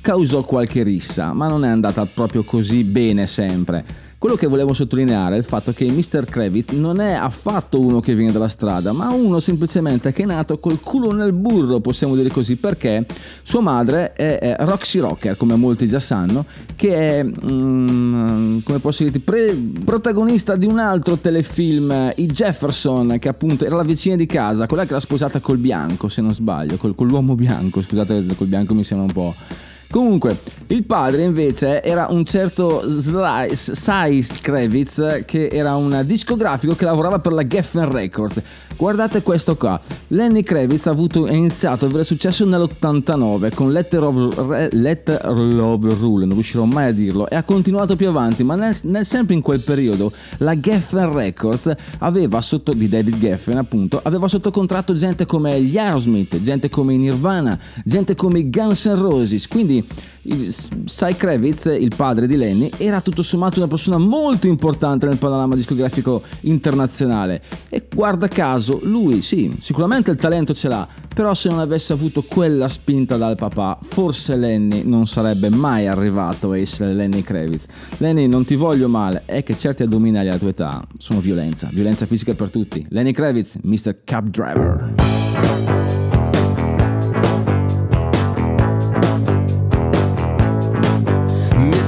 causò 0.00 0.42
qualche 0.44 0.82
rissa, 0.82 1.34
ma 1.34 1.46
non 1.46 1.62
è 1.64 1.68
andata 1.68 2.06
proprio 2.06 2.42
così 2.42 2.84
bene 2.84 3.26
sempre. 3.26 4.03
Quello 4.24 4.38
che 4.38 4.46
volevo 4.46 4.72
sottolineare 4.72 5.34
è 5.34 5.38
il 5.38 5.44
fatto 5.44 5.74
che 5.74 5.84
Mr. 5.84 6.24
Kravitz 6.24 6.72
non 6.72 6.98
è 6.98 7.12
affatto 7.12 7.78
uno 7.78 8.00
che 8.00 8.14
viene 8.14 8.32
dalla 8.32 8.48
strada, 8.48 8.92
ma 8.92 9.10
uno 9.10 9.38
semplicemente 9.38 10.14
che 10.14 10.22
è 10.22 10.24
nato 10.24 10.58
col 10.58 10.80
culo 10.80 11.12
nel 11.12 11.34
burro, 11.34 11.80
possiamo 11.80 12.16
dire 12.16 12.30
così, 12.30 12.56
perché 12.56 13.04
sua 13.42 13.60
madre 13.60 14.14
è, 14.14 14.56
Roxy 14.60 14.98
Rocker, 14.98 15.36
come 15.36 15.56
molti 15.56 15.86
già 15.86 16.00
sanno, 16.00 16.46
che 16.74 17.18
è, 17.18 17.22
mm, 17.22 18.60
come 18.64 18.78
posso 18.78 19.02
dirti, 19.02 19.18
pre- 19.18 19.54
protagonista 19.84 20.56
di 20.56 20.64
un 20.64 20.78
altro 20.78 21.18
telefilm, 21.18 22.14
I 22.16 22.24
Jefferson, 22.24 23.18
che 23.20 23.28
appunto 23.28 23.66
era 23.66 23.76
la 23.76 23.82
vicina 23.82 24.16
di 24.16 24.24
casa, 24.24 24.66
quella 24.66 24.84
che 24.84 24.92
era 24.92 25.00
sposata 25.00 25.38
col 25.40 25.58
bianco, 25.58 26.08
se 26.08 26.22
non 26.22 26.34
sbaglio, 26.34 26.78
col, 26.78 26.94
con 26.94 27.08
l'uomo 27.08 27.34
bianco, 27.34 27.82
scusate, 27.82 28.24
col 28.38 28.46
bianco 28.46 28.72
mi 28.72 28.84
sembra 28.84 29.06
un 29.06 29.12
po'... 29.12 29.72
Comunque, 29.94 30.36
il 30.66 30.82
padre 30.82 31.22
invece 31.22 31.80
era 31.80 32.08
un 32.10 32.24
certo 32.24 32.82
Slice, 32.84 33.76
Size 33.76 34.40
Kravitz, 34.40 35.22
che 35.24 35.46
era 35.46 35.76
un 35.76 36.02
discografico 36.04 36.74
che 36.74 36.84
lavorava 36.84 37.20
per 37.20 37.32
la 37.32 37.46
Geffen 37.46 37.92
Records. 37.92 38.42
Guardate 38.76 39.22
questo 39.22 39.56
qua. 39.56 39.80
Lenny 40.08 40.42
Kravitz 40.42 40.86
ha, 40.86 40.90
avuto, 40.90 41.28
iniziato 41.28 41.84
a 41.84 41.88
avere 41.88 42.02
successo 42.02 42.44
nell'89 42.44 43.54
con 43.54 43.70
Letter 43.70 44.02
of, 44.02 44.68
Letter 44.72 45.20
of 45.28 46.00
Rule, 46.00 46.24
non 46.24 46.34
riuscirò 46.34 46.64
mai 46.64 46.88
a 46.88 46.92
dirlo, 46.92 47.28
e 47.28 47.36
ha 47.36 47.44
continuato 47.44 47.94
più 47.94 48.08
avanti, 48.08 48.42
ma 48.42 48.56
nel, 48.56 48.76
nel- 48.82 49.06
sempre 49.06 49.34
in 49.34 49.42
quel 49.42 49.60
periodo 49.60 50.12
la 50.38 50.58
Geffen 50.58 51.12
Records 51.12 51.72
aveva 51.98 52.40
sotto, 52.40 52.72
di 52.72 52.88
David 52.88 53.18
Geffen 53.18 53.58
appunto, 53.58 54.00
aveva 54.02 54.26
sotto 54.26 54.50
contratto 54.50 54.94
gente 54.94 55.24
come 55.24 55.60
gli 55.60 55.78
Aerosmith, 55.78 56.40
gente 56.40 56.68
come 56.68 56.94
i 56.94 56.98
Nirvana, 56.98 57.56
gente 57.84 58.16
come 58.16 58.40
i 58.40 58.50
Guns 58.50 58.86
N' 58.86 59.00
Roses, 59.00 59.46
quindi 59.46 59.83
Cy 60.22 61.14
Kravitz, 61.16 61.66
il 61.66 61.92
padre 61.94 62.26
di 62.26 62.36
Lenny, 62.36 62.70
era 62.78 63.00
tutto 63.02 63.22
sommato 63.22 63.58
una 63.58 63.68
persona 63.68 63.98
molto 63.98 64.46
importante 64.46 65.06
nel 65.06 65.18
panorama 65.18 65.54
discografico 65.54 66.22
internazionale 66.42 67.42
e 67.68 67.86
guarda 67.94 68.26
caso 68.28 68.80
lui 68.82 69.20
sì, 69.20 69.54
sicuramente 69.60 70.10
il 70.10 70.16
talento 70.16 70.54
ce 70.54 70.68
l'ha, 70.68 70.88
però 71.14 71.34
se 71.34 71.48
non 71.50 71.58
avesse 71.58 71.92
avuto 71.92 72.22
quella 72.22 72.68
spinta 72.68 73.16
dal 73.16 73.36
papà, 73.36 73.78
forse 73.82 74.34
Lenny 74.34 74.82
non 74.84 75.06
sarebbe 75.06 75.50
mai 75.50 75.86
arrivato 75.86 76.52
a 76.52 76.58
essere 76.58 76.94
Lenny 76.94 77.22
Kravitz. 77.22 77.66
Lenny, 77.98 78.26
non 78.26 78.44
ti 78.44 78.56
voglio 78.56 78.88
male, 78.88 79.22
è 79.26 79.42
che 79.42 79.56
certi 79.56 79.82
addominali 79.82 80.28
alla 80.28 80.38
tua 80.38 80.48
età 80.48 80.86
sono 80.96 81.20
violenza, 81.20 81.68
violenza 81.70 82.06
fisica 82.06 82.34
per 82.34 82.50
tutti. 82.50 82.84
Lenny 82.88 83.12
Kravitz, 83.12 83.58
Mr. 83.62 83.98
Cab 84.04 84.28
Driver. 84.28 85.73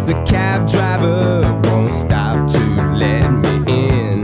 Mr. 0.07 0.25
Cab 0.25 0.69
Driver 0.69 1.61
won't 1.65 1.93
stop 1.93 2.49
to 2.53 2.59
let 2.95 3.29
me 3.29 3.57
in. 3.67 4.23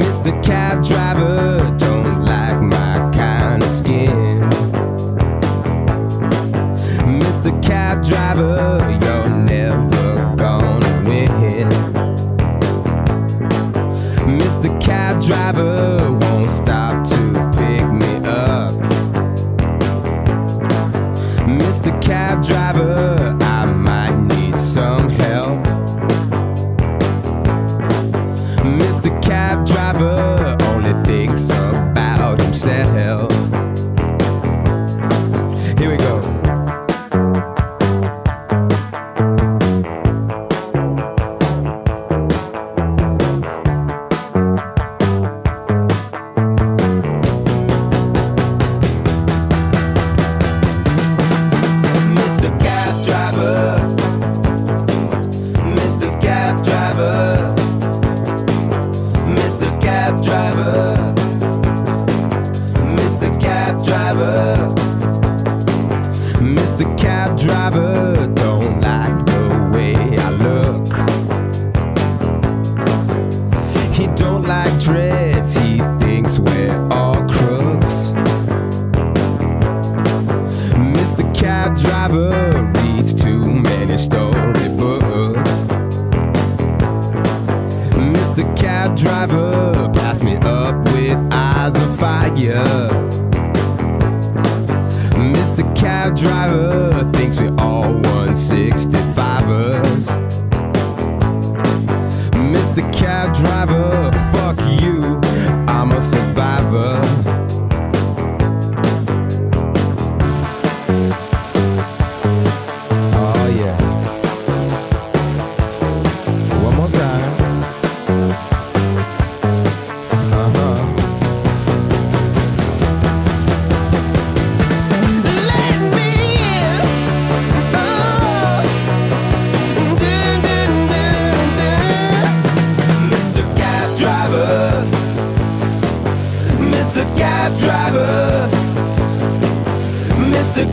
Mr. 0.00 0.42
Cab 0.42 0.82
Driver 0.82 1.76
don't 1.76 2.24
like 2.24 2.62
my 2.62 3.10
kind 3.12 3.62
of 3.62 3.70
skin. 3.70 4.40
Mr. 7.20 7.52
Cab 7.62 8.02
Driver, 8.02 8.78
you're 9.02 9.28
never 9.28 10.34
gonna 10.36 11.02
win. 11.04 11.68
Mr. 14.38 14.80
Cab 14.80 15.20
Driver 15.20 16.03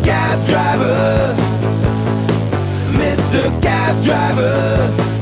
Cab 0.04 0.40
Driver. 0.46 1.36
Mr. 2.92 3.62
Cab 3.62 4.02
Driver. 4.04 5.21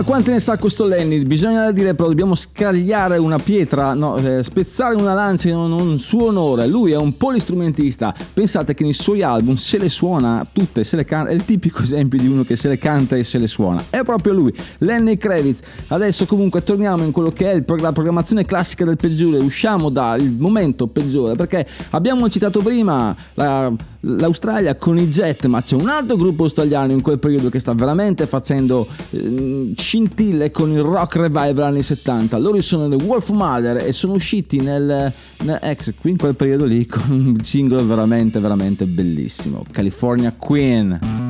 Ma 0.00 0.06
quante 0.06 0.30
ne 0.30 0.40
sa 0.40 0.56
questo 0.56 0.86
Lenny? 0.86 1.24
Bisogna 1.24 1.70
dire 1.72 1.94
però 1.94 2.08
dobbiamo 2.08 2.34
scagliare 2.34 3.18
una 3.18 3.38
pietra, 3.38 3.92
no, 3.92 4.16
eh, 4.16 4.42
spezzare 4.42 4.94
una 4.94 5.12
lancia 5.12 5.50
in 5.50 5.56
un, 5.56 5.72
un 5.72 5.98
suo 5.98 6.28
onore. 6.28 6.66
Lui 6.66 6.92
è 6.92 6.96
un 6.96 7.18
polistrumentista. 7.18 8.14
Pensate 8.32 8.72
che 8.72 8.82
nei 8.82 8.94
suoi 8.94 9.22
album 9.22 9.56
se 9.56 9.76
le 9.76 9.90
suona 9.90 10.46
tutte, 10.50 10.84
se 10.84 10.96
le 10.96 11.04
canta. 11.04 11.30
È 11.30 11.34
il 11.34 11.44
tipico 11.44 11.82
esempio 11.82 12.18
di 12.18 12.26
uno 12.26 12.44
che 12.44 12.56
se 12.56 12.68
le 12.68 12.78
canta 12.78 13.14
e 13.16 13.24
se 13.24 13.36
le 13.36 13.46
suona. 13.46 13.82
È 13.90 14.02
proprio 14.02 14.32
lui, 14.32 14.54
Lenny 14.78 15.18
Kravitz. 15.18 15.60
Adesso 15.88 16.24
comunque 16.24 16.62
torniamo 16.62 17.04
in 17.04 17.10
quello 17.10 17.30
che 17.30 17.52
è 17.52 17.60
pro- 17.60 17.76
la 17.76 17.92
programmazione 17.92 18.46
classica 18.46 18.86
del 18.86 18.96
peggiore. 18.96 19.36
Usciamo 19.36 19.90
dal 19.90 20.22
momento 20.38 20.86
peggiore 20.86 21.34
perché 21.34 21.66
abbiamo 21.90 22.26
citato 22.30 22.60
prima 22.60 23.14
la- 23.34 23.70
l'Australia 24.00 24.76
con 24.76 24.98
i 24.98 25.08
Jet, 25.08 25.46
ma 25.46 25.62
c'è 25.62 25.74
un 25.74 25.88
altro 25.88 26.16
gruppo 26.16 26.44
australiano 26.44 26.92
in 26.92 27.02
quel 27.02 27.18
periodo 27.18 27.48
che 27.50 27.58
sta 27.58 27.74
veramente 27.74 28.26
facendo 28.26 28.86
eh, 29.10 29.72
scintille 29.76 30.50
con 30.50 30.70
il 30.70 30.80
rock 30.80 31.16
revival 31.16 31.62
anni 31.62 31.82
70. 31.82 32.38
Loro 32.38 32.60
sono 32.62 32.88
The 32.88 33.02
Wolf 33.04 33.30
Mother 33.30 33.84
e 33.86 33.92
sono 33.92 34.14
usciti 34.14 34.60
nel, 34.60 35.12
nel 35.42 35.58
ex, 35.62 35.92
qui 36.00 36.10
in 36.10 36.18
quel 36.18 36.34
periodo 36.34 36.64
lì 36.64 36.86
con 36.86 37.10
un 37.10 37.42
singolo 37.42 37.86
veramente 37.86 38.40
veramente 38.40 38.86
bellissimo, 38.86 39.64
California 39.70 40.34
Queen. 40.36 41.29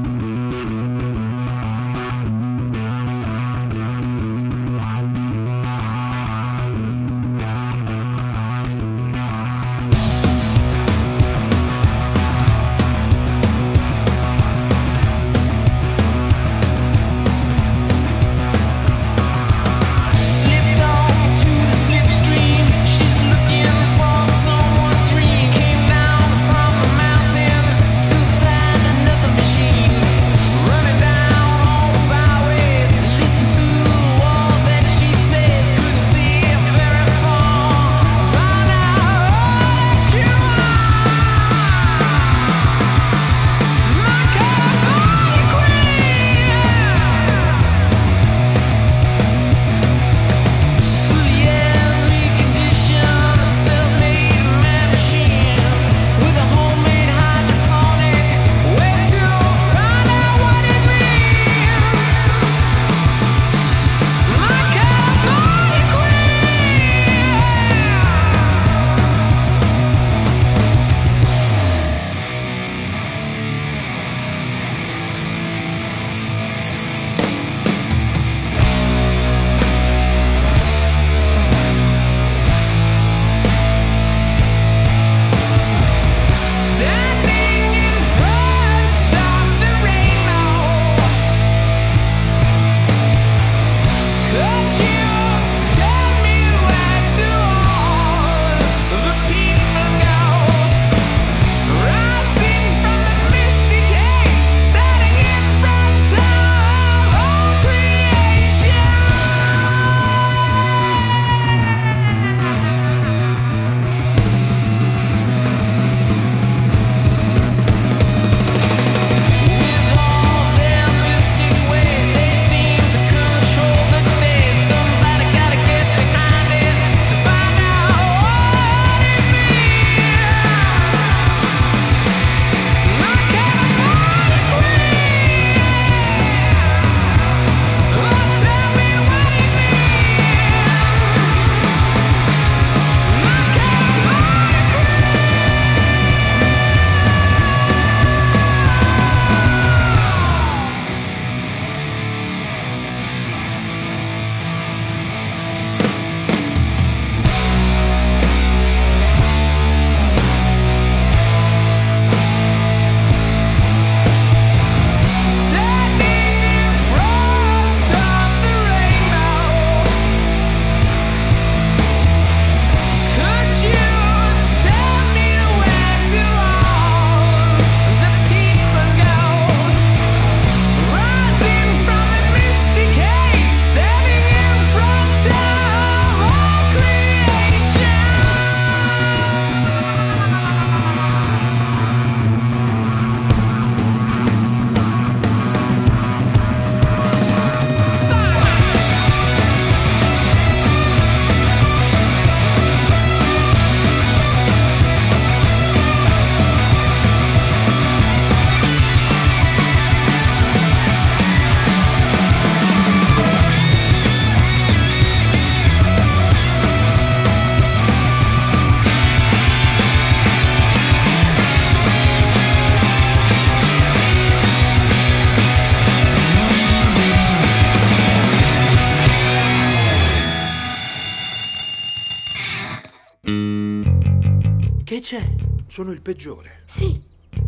Che 234.90 234.98
c'è? 234.98 235.24
Sono 235.68 235.92
il 235.92 236.00
peggiore. 236.00 236.62
Sì, 236.64 237.00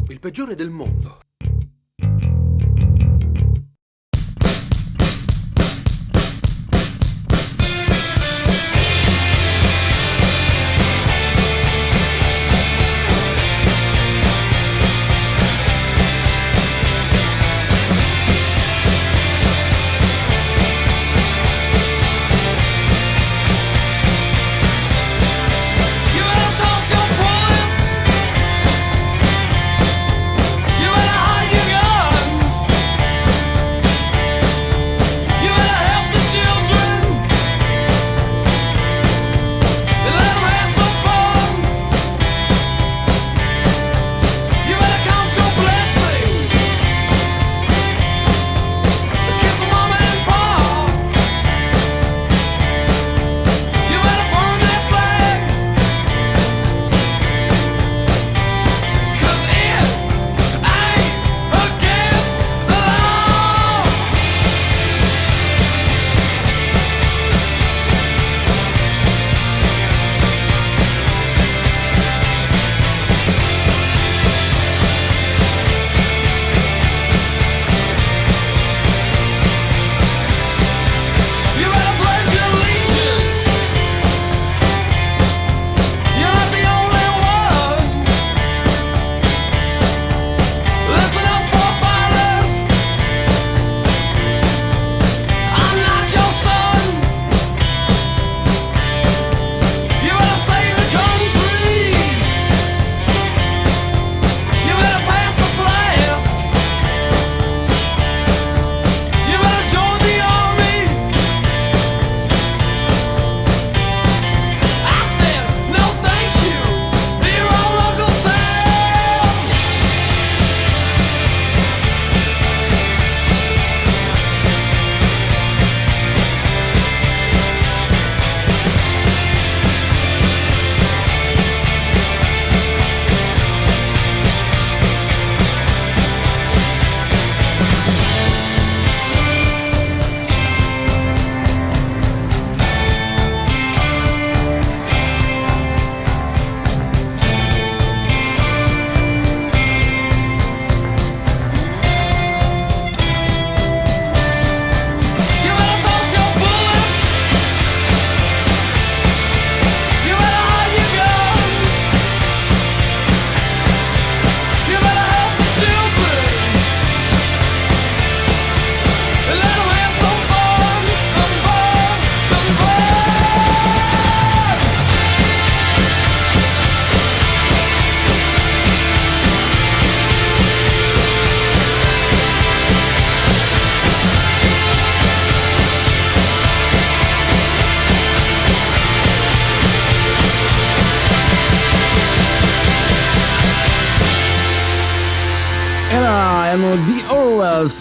Il 0.06 0.20
peggiore 0.20 0.54
del 0.54 0.70
mondo. 0.70 1.21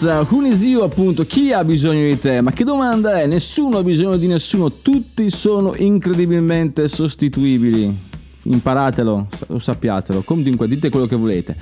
Powells, 0.02 0.30
Who 0.30 0.40
Needs 0.40 0.62
You 0.62 0.82
appunto, 0.82 1.24
chi 1.24 1.52
ha 1.52 1.64
bisogno 1.64 2.04
di 2.04 2.18
te? 2.18 2.40
Ma 2.40 2.50
che 2.50 2.64
domanda 2.64 3.20
è? 3.20 3.26
Nessuno 3.26 3.78
ha 3.78 3.82
bisogno 3.82 4.16
di 4.16 4.26
nessuno, 4.26 4.72
tutti 4.72 5.30
sono 5.30 5.74
incredibilmente 5.76 6.88
sostituibili. 6.88 8.10
Imparatelo, 8.44 9.28
o 9.48 9.58
sappiatelo, 9.58 10.22
comunque 10.22 10.66
dite 10.66 10.90
quello 10.90 11.06
che 11.06 11.14
volete. 11.14 11.56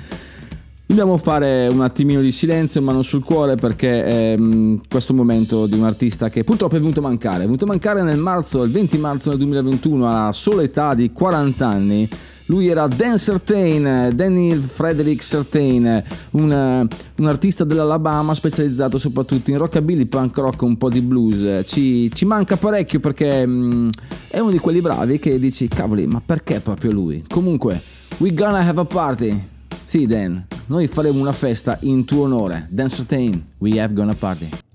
Dobbiamo 0.87 1.17
fare 1.17 1.67
un 1.71 1.81
attimino 1.81 2.19
di 2.21 2.31
silenzio, 2.31 2.81
mano 2.81 3.03
sul 3.03 3.23
cuore, 3.23 3.55
perché 3.55 4.03
è 4.03 4.35
mm, 4.37 4.77
questo 4.89 5.13
momento 5.13 5.67
di 5.67 5.77
un 5.77 5.85
artista 5.85 6.29
che 6.29 6.43
purtroppo 6.43 6.75
è 6.75 6.79
venuto 6.79 6.99
a 6.99 7.03
mancare. 7.03 7.43
È 7.43 7.45
venuto 7.45 7.65
a 7.65 7.67
mancare 7.67 8.01
nel 8.01 8.17
marzo, 8.17 8.63
il 8.63 8.71
20 8.71 8.97
marzo 8.97 9.29
del 9.29 9.37
2021, 9.37 10.09
alla 10.09 10.31
sola 10.31 10.63
età 10.63 10.95
di 10.95 11.11
40 11.11 11.67
anni. 11.67 12.09
Lui 12.51 12.67
era 12.67 12.85
Dan 12.85 13.17
Certain, 13.17 14.13
Daniel 14.13 14.59
Frederick 14.59 15.23
Certain, 15.23 16.03
un, 16.31 16.87
un 17.15 17.25
artista 17.25 17.63
dell'Alabama 17.63 18.33
specializzato 18.33 18.97
soprattutto 18.97 19.51
in 19.51 19.57
rockabilly, 19.57 20.03
punk 20.05 20.35
rock, 20.35 20.61
un 20.63 20.75
po' 20.75 20.89
di 20.89 20.99
blues. 20.99 21.65
Ci, 21.65 22.11
ci 22.13 22.25
manca 22.25 22.57
parecchio 22.57 22.99
perché 22.99 23.47
mm, 23.47 23.89
è 24.27 24.39
uno 24.39 24.51
di 24.51 24.57
quelli 24.57 24.81
bravi 24.81 25.17
che 25.17 25.39
dici, 25.39 25.69
cavoli, 25.69 26.05
ma 26.07 26.21
perché 26.23 26.59
proprio 26.59 26.91
lui? 26.91 27.23
Comunque, 27.25 27.81
we 28.17 28.33
gonna 28.33 28.59
have 28.59 28.81
a 28.81 28.85
party. 28.85 29.47
Sì, 29.85 30.05
Dan, 30.05 30.45
noi 30.65 30.87
faremo 30.87 31.21
una 31.21 31.31
festa 31.31 31.77
in 31.83 32.03
tuo 32.03 32.23
onore. 32.23 32.67
Dan 32.69 32.89
Certain, 32.89 33.45
we 33.59 33.79
have 33.79 33.93
gonna 33.93 34.13
party. 34.13 34.70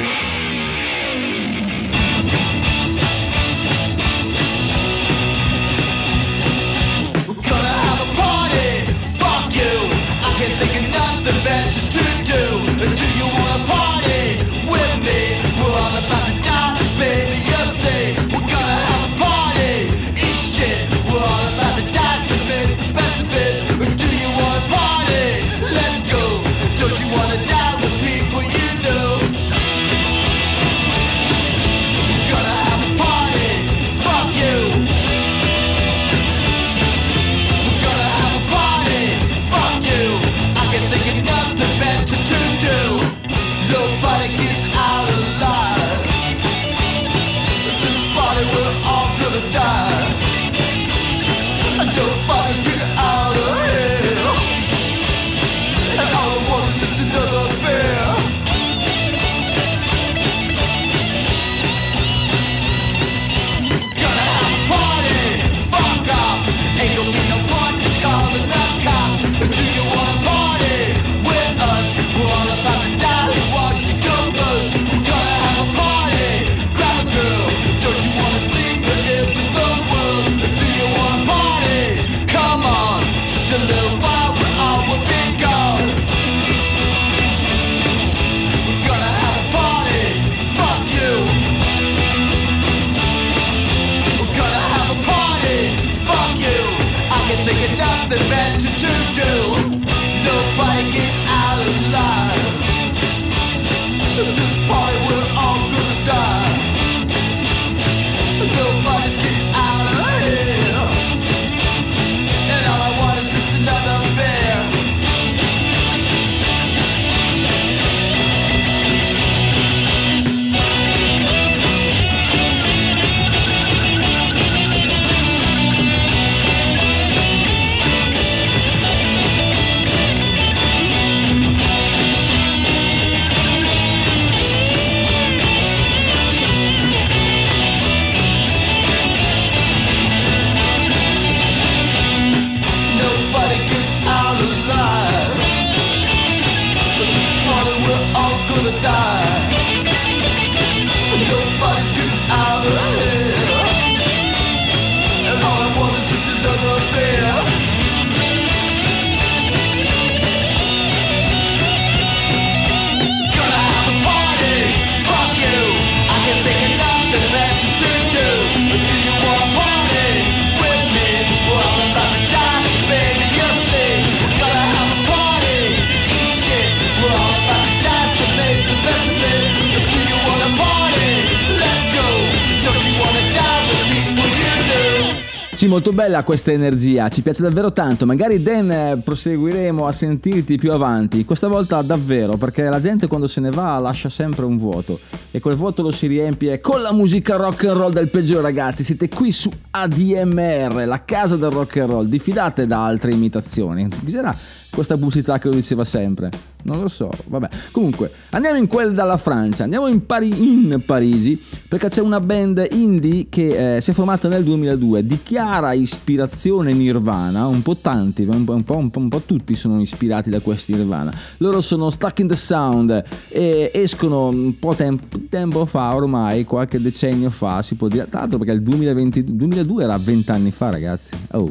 Bella 186.17 186.25
questa 186.25 186.53
energia, 186.53 187.11
ci 187.11 187.21
piace 187.21 187.43
davvero 187.43 187.75
tanto. 187.75 188.07
Magari 188.07 188.41
Dan 188.41 189.03
proseguiremo 189.05 189.87
a 189.87 189.93
sentirti 189.93 190.57
più 190.57 190.73
avanti, 190.73 191.27
questa 191.27 191.47
volta 191.47 191.83
davvero, 191.83 192.39
perché 192.39 192.63
la 192.63 192.81
gente 192.81 193.07
quando 193.07 193.27
se 193.27 193.41
ne 193.41 193.51
va 193.51 193.79
lascia 193.79 194.09
sempre 194.09 194.47
un 194.47 194.57
vuoto 194.57 194.99
e 195.31 195.41
quel 195.41 195.57
vuoto 195.57 195.83
lo 195.83 195.93
si 195.93 196.07
riempie 196.07 196.61
con 196.61 196.81
la 196.81 196.95
musica 196.95 197.37
rock 197.37 197.65
and 197.65 197.77
roll 197.77 197.93
del 197.93 198.09
peggiore, 198.09 198.41
ragazzi. 198.43 198.83
Siete 198.83 199.09
qui 199.09 199.31
su 199.31 199.51
ADMR, 199.71 200.87
la 200.87 201.05
casa 201.05 201.37
del 201.37 201.51
rock 201.51 201.77
and 201.79 201.91
roll. 201.91 202.07
Diffidate 202.07 202.67
da 202.67 202.87
altre 202.87 203.13
imitazioni. 203.13 203.87
Bisognerà 204.01 204.35
questa 204.77 204.99
pubblicità 204.99 205.39
che 205.39 205.49
lo 205.49 205.55
diceva 205.55 205.87
sempre. 205.87 206.29
Non 206.65 206.83
lo 206.83 206.89
so, 206.89 207.09
vabbè. 207.29 207.49
Comunque, 207.71 208.11
andiamo 208.31 208.59
in 208.59 208.67
quel 208.67 208.93
dalla 208.93 209.17
Francia, 209.17 209.65
andiamo 209.65 209.87
in, 209.87 210.05
Pari- 210.05 210.37
in 210.37 210.83
Parigi, 210.85 211.43
perché 211.67 211.89
c'è 211.89 212.03
una 212.03 212.21
band 212.21 212.67
indie 212.73 213.29
che 213.31 213.77
eh, 213.77 213.81
si 213.81 213.93
è 213.93 213.95
formata 213.95 214.29
nel 214.29 214.45
2002, 214.45 215.07
di 215.07 215.23
chiara 215.23 215.73
ispirazione 215.73 216.75
Nirvana, 216.75 217.47
un 217.47 217.63
po' 217.63 217.77
tanti, 217.77 218.25
un 218.31 218.45
po', 218.45 218.53
un 218.53 218.65
po'- 218.65 218.77
un 218.77 218.91
po'- 218.91 218.99
un 218.99 219.09
po' 219.09 219.21
tutti 219.21 219.55
sono 219.55 219.81
ispirati 219.81 220.29
da 220.29 220.41
questi 220.41 220.75
Nirvana. 220.75 221.11
Loro 221.39 221.63
sono 221.63 221.89
Stuck 221.89 222.19
in 222.19 222.29
the 222.29 222.37
Sound 222.37 223.05
e 223.29 223.71
escono 223.73 224.29
un 224.29 224.59
po' 224.59 224.75
tempo, 224.75 225.19
tempo 225.31 225.65
fa, 225.65 225.95
ormai 225.95 226.45
qualche 226.45 226.79
decennio 226.79 227.31
fa, 227.31 227.63
si 227.63 227.77
può 227.77 227.89
dire, 227.89 228.07
l'altro 228.11 228.37
perché 228.37 228.53
il 228.53 228.63
2020, 228.63 229.37
2002 229.37 229.85
era 229.85 229.97
20 229.97 230.31
anni 230.33 230.51
fa 230.51 230.69
ragazzi. 230.69 231.15
Oh, 231.31 231.49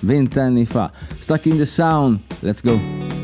20 0.00 0.40
anni 0.40 0.64
fa. 0.64 0.92
Stuck 1.20 1.46
in 1.46 1.58
the 1.58 1.66
Sound, 1.66 2.20
let's 2.42 2.60
go. 2.60 3.23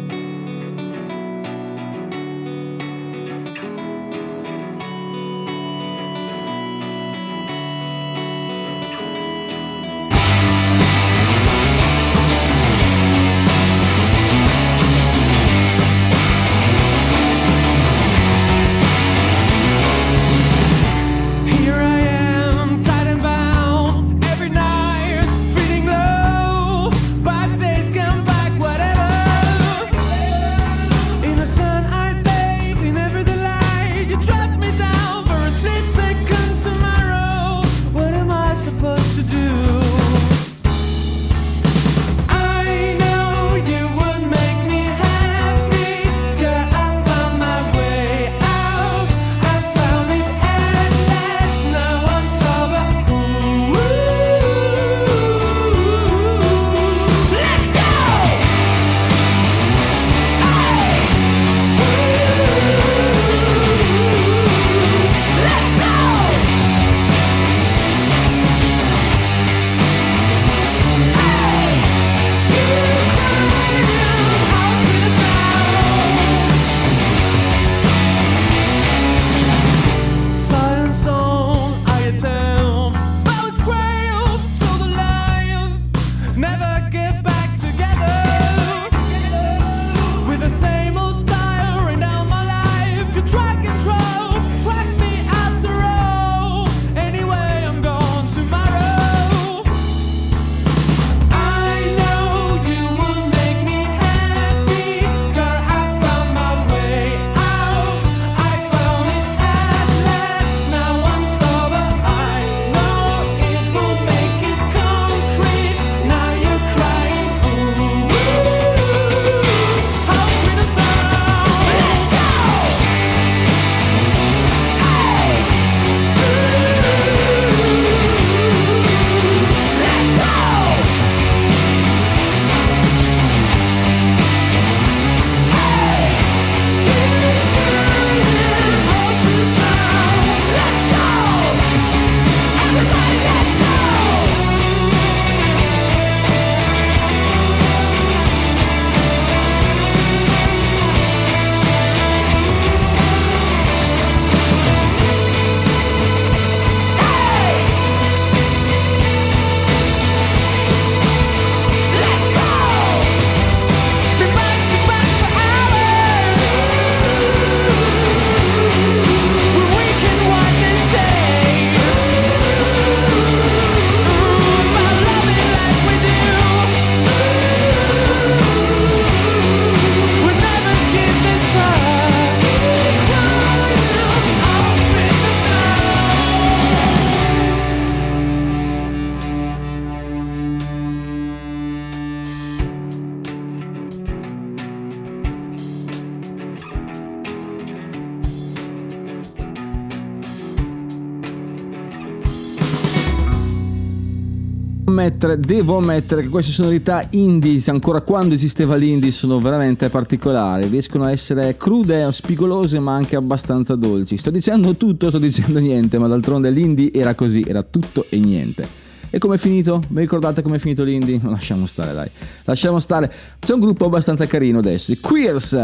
ammettere, 205.11 205.38
devo 205.38 205.78
ammettere 205.78 206.22
che 206.22 206.28
queste 206.28 206.52
sonorità 206.52 207.06
indie, 207.11 207.61
ancora 207.66 208.00
quando 208.00 208.34
esisteva 208.34 208.76
l'indie, 208.76 209.11
sono 209.11 209.40
veramente 209.40 209.88
particolari. 209.88 210.68
Riescono 210.68 211.04
a 211.04 211.11
essere 211.11 211.56
crude, 211.56 212.11
spigolose, 212.12 212.78
ma 212.78 212.94
anche 212.94 213.16
abbastanza 213.16 213.74
dolci. 213.74 214.16
Sto 214.16 214.30
dicendo 214.30 214.76
tutto, 214.76 215.08
sto 215.08 215.18
dicendo 215.18 215.58
niente, 215.58 215.98
ma 215.98 216.06
d'altronde 216.06 216.50
l'indie 216.50 216.92
era 216.92 217.14
così, 217.14 217.44
era 217.46 217.62
tutto 217.62 218.06
e 218.08 218.18
niente. 218.18 218.88
E 219.12 219.18
com'è 219.18 219.36
finito? 219.38 219.82
Vi 219.88 220.00
ricordate 220.00 220.40
com'è 220.40 220.58
finito 220.58 220.84
l'indie? 220.84 221.18
Lasciamo 221.24 221.66
stare, 221.66 221.92
dai. 221.92 222.08
Lasciamo 222.44 222.78
stare. 222.78 223.12
C'è 223.40 223.52
un 223.52 223.58
gruppo 223.58 223.86
abbastanza 223.86 224.24
carino 224.26 224.61
adesso, 224.61 224.92
i 224.92 225.00
Queers. 225.00 225.58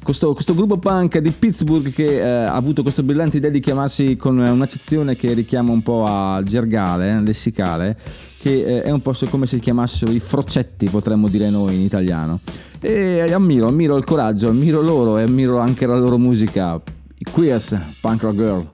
Questo, 0.00 0.32
questo, 0.34 0.54
gruppo 0.54 0.76
punk 0.76 1.18
di 1.18 1.30
Pittsburgh 1.30 1.90
che 1.90 2.18
eh, 2.18 2.44
ha 2.44 2.54
avuto 2.54 2.82
questa 2.82 3.02
brillante 3.02 3.38
idea 3.38 3.50
di 3.50 3.58
chiamarsi 3.58 4.16
con 4.16 4.36
un'accezione 4.38 5.16
che 5.16 5.32
richiama 5.32 5.72
un 5.72 5.82
po' 5.82 6.04
al 6.04 6.44
gergale, 6.44 7.20
lessicale, 7.22 7.96
che 8.38 8.64
eh, 8.64 8.82
è 8.82 8.90
un 8.90 9.00
po' 9.00 9.16
come 9.30 9.46
se 9.46 9.56
si 9.56 9.62
chiamassero 9.62 10.12
i 10.12 10.20
froccetti, 10.20 10.90
potremmo 10.90 11.28
dire 11.28 11.50
noi 11.50 11.74
in 11.74 11.80
italiano. 11.80 12.40
E 12.80 13.32
ammiro, 13.32 13.66
ammiro 13.66 13.96
il 13.96 14.04
coraggio, 14.04 14.48
ammiro 14.48 14.82
loro 14.82 15.18
e 15.18 15.22
ammiro 15.22 15.58
anche 15.58 15.86
la 15.86 15.96
loro 15.96 16.18
musica. 16.18 16.80
I 17.16 17.24
Queers, 17.30 17.76
Punk 18.00 18.22
Rock 18.22 18.36
Girl. 18.36 18.73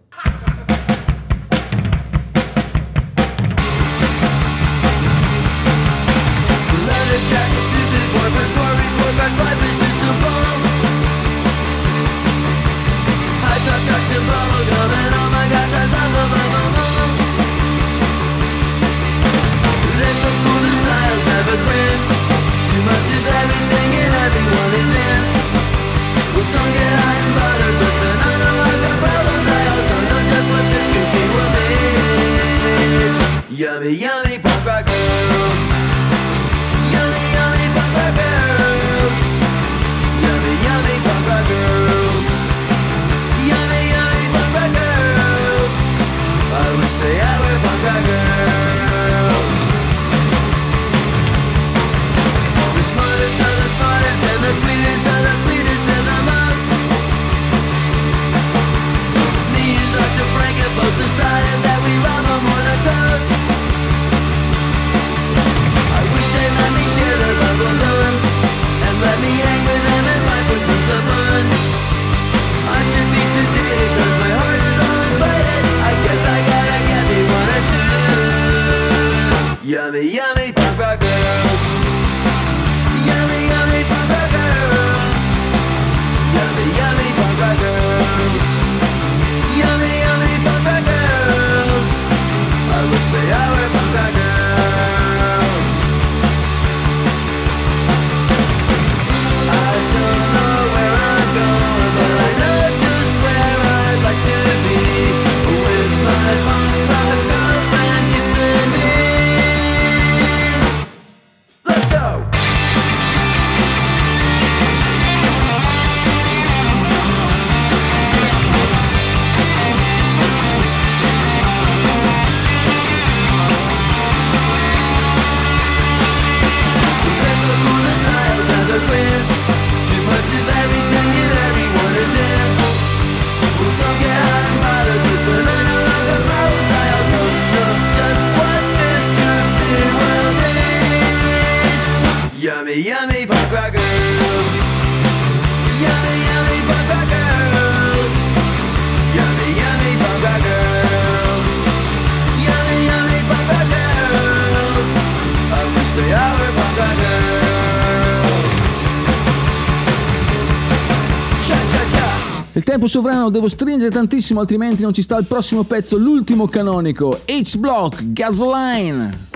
tempo 162.80 162.86
sovrano 162.86 163.28
devo 163.28 163.48
stringere 163.48 163.90
tantissimo 163.90 164.40
altrimenti 164.40 164.80
non 164.80 164.94
ci 164.94 165.02
sta 165.02 165.18
il 165.18 165.26
prossimo 165.26 165.64
pezzo, 165.64 165.98
l'ultimo 165.98 166.48
canonico, 166.48 167.20
H-Block, 167.26 168.12
Gasoline. 168.12 169.28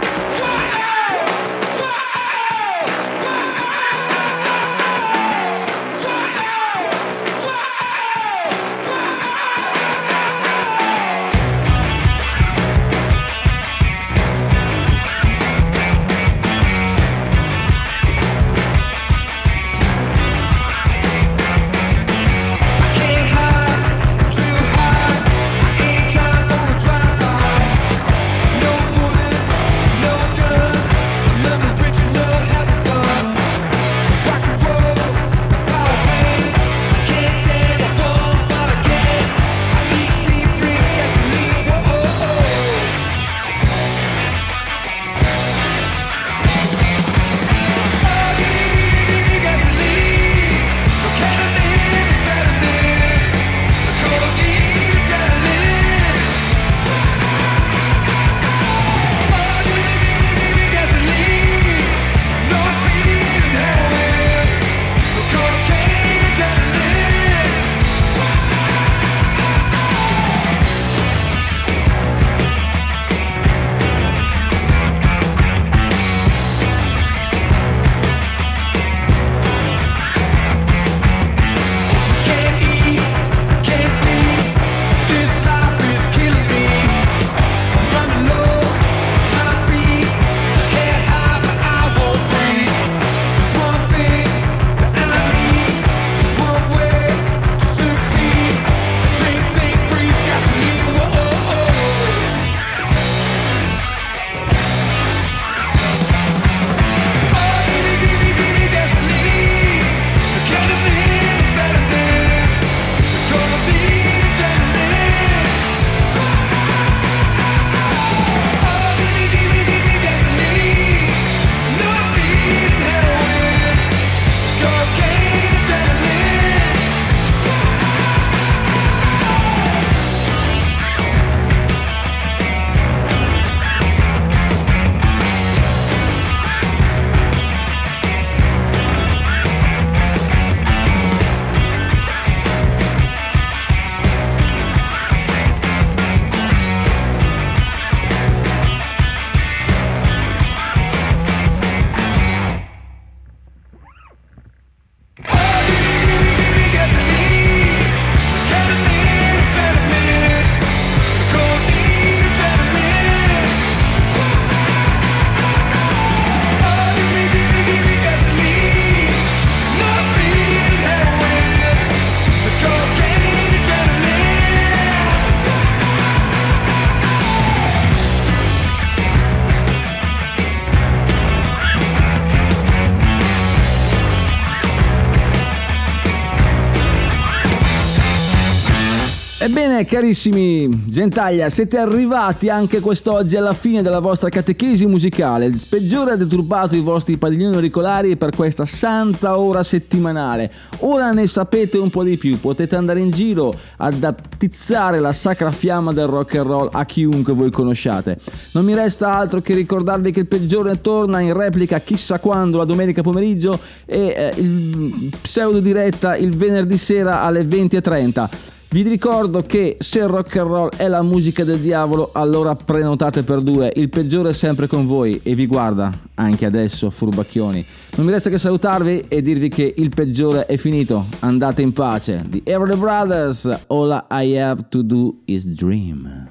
Ebbene, 189.85 189.87
carissimi 189.87 190.85
gentaglia, 190.87 191.49
siete 191.49 191.78
arrivati 191.78 192.49
anche 192.49 192.80
quest'oggi 192.80 193.37
alla 193.37 193.53
fine 193.53 193.82
della 193.82 194.01
vostra 194.01 194.28
catechesi 194.28 194.87
musicale. 194.87 195.47
Il 195.47 195.61
peggiore 195.68 196.12
ha 196.12 196.16
deturpato 196.16 196.74
i 196.74 196.80
vostri 196.80 197.16
padiglioni 197.16 197.55
auricolari 197.55 198.16
per 198.16 198.35
questa 198.35 198.64
santa 198.64 199.39
ora 199.39 199.62
settimanale. 199.62 200.51
Ora 200.80 201.11
ne 201.12 201.26
sapete 201.26 201.78
un 201.78 201.91
po' 201.91 202.03
di 202.03 202.16
più, 202.16 202.41
potete 202.41 202.76
andare 202.76 203.01
in 203.01 203.11
giro 203.11 203.53
ad 203.76 204.03
attizzare 204.03 205.01
la 205.01 205.12
sacra 205.12 205.53
fiamma 205.53 205.93
del 205.93 206.07
rock 206.07 206.37
and 206.37 206.47
roll 206.47 206.68
a 206.72 206.85
chiunque 206.85 207.32
voi 207.32 207.51
conosciate. 207.51 208.18
Non 208.53 208.64
mi 208.64 208.74
resta 208.74 209.14
altro 209.14 209.41
che 209.41 209.55
ricordarvi 209.55 210.11
che 210.11 210.20
il 210.20 210.26
peggiore 210.26 210.80
torna 210.80 211.20
in 211.20 211.32
replica 211.32 211.80
chissà 211.80 212.18
quando 212.18 212.59
la 212.59 212.64
domenica 212.64 213.03
pomeriggio 213.03 213.59
e 213.85 214.14
eh, 214.16 214.41
il 214.41 215.12
pseudo 215.20 215.61
diretta 215.61 216.16
il 216.16 216.37
venerdì 216.37 216.78
sera 216.78 217.22
alle 217.22 217.43
20.30. 217.43 218.53
Vi 218.75 218.83
ricordo 218.83 219.43
che 219.43 219.77
se 219.79 220.01
il 220.01 220.09
rock 220.09 220.35
and 220.35 220.51
roll 220.51 220.68
è 220.77 220.89
la 220.89 221.01
musica 221.01 221.45
del 221.45 221.61
diavolo, 221.61 222.11
allora 222.12 222.57
prenotate 222.57 223.22
per 223.22 223.41
due. 223.41 223.72
Il 223.77 223.89
peggiore 223.89 224.31
è 224.31 224.33
sempre 224.33 224.66
con 224.66 224.85
voi 224.89 225.20
e 225.22 225.37
vi 225.37 225.47
guarda 225.47 225.93
anche 226.14 226.45
adesso, 226.45 226.91
furbacchioni. 226.91 227.64
Non 227.95 228.05
mi 228.05 228.11
resta 228.11 228.31
che 228.31 228.39
salutarvi 228.39 229.05
e 229.07 229.22
dirvi 229.22 229.49
che 229.49 229.75
il 229.77 229.91
peggiore 229.91 230.47
è 230.47 230.57
finito. 230.57 231.05
Andate 231.20 231.62
in 231.62 231.72
pace. 231.72 232.25
The 232.29 232.41
Everly 232.43 232.77
Brothers, 232.77 233.49
All 233.68 234.07
I 234.11 234.37
Have 234.37 234.64
to 234.70 234.83
Do 234.83 235.20
is 235.27 235.45
Dream. 235.47 236.29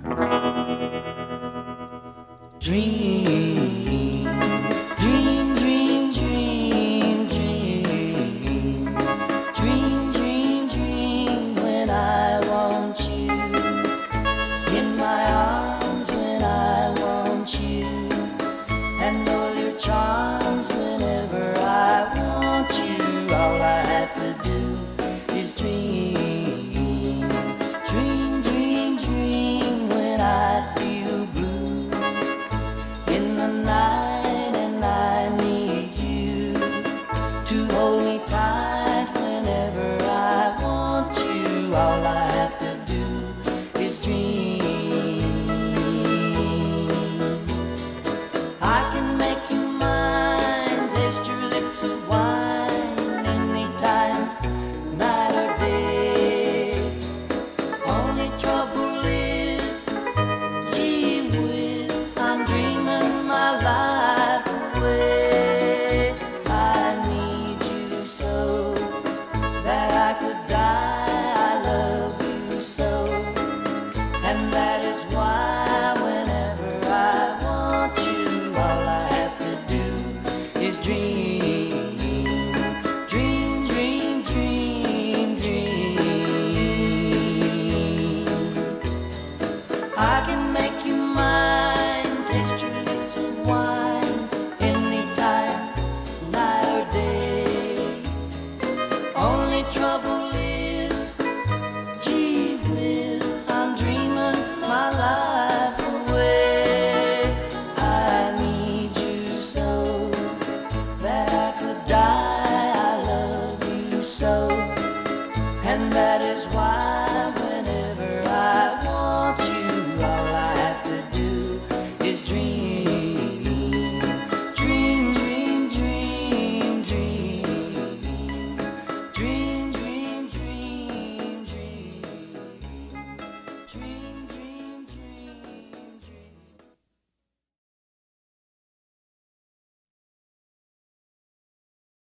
Dream, 2.59 3.62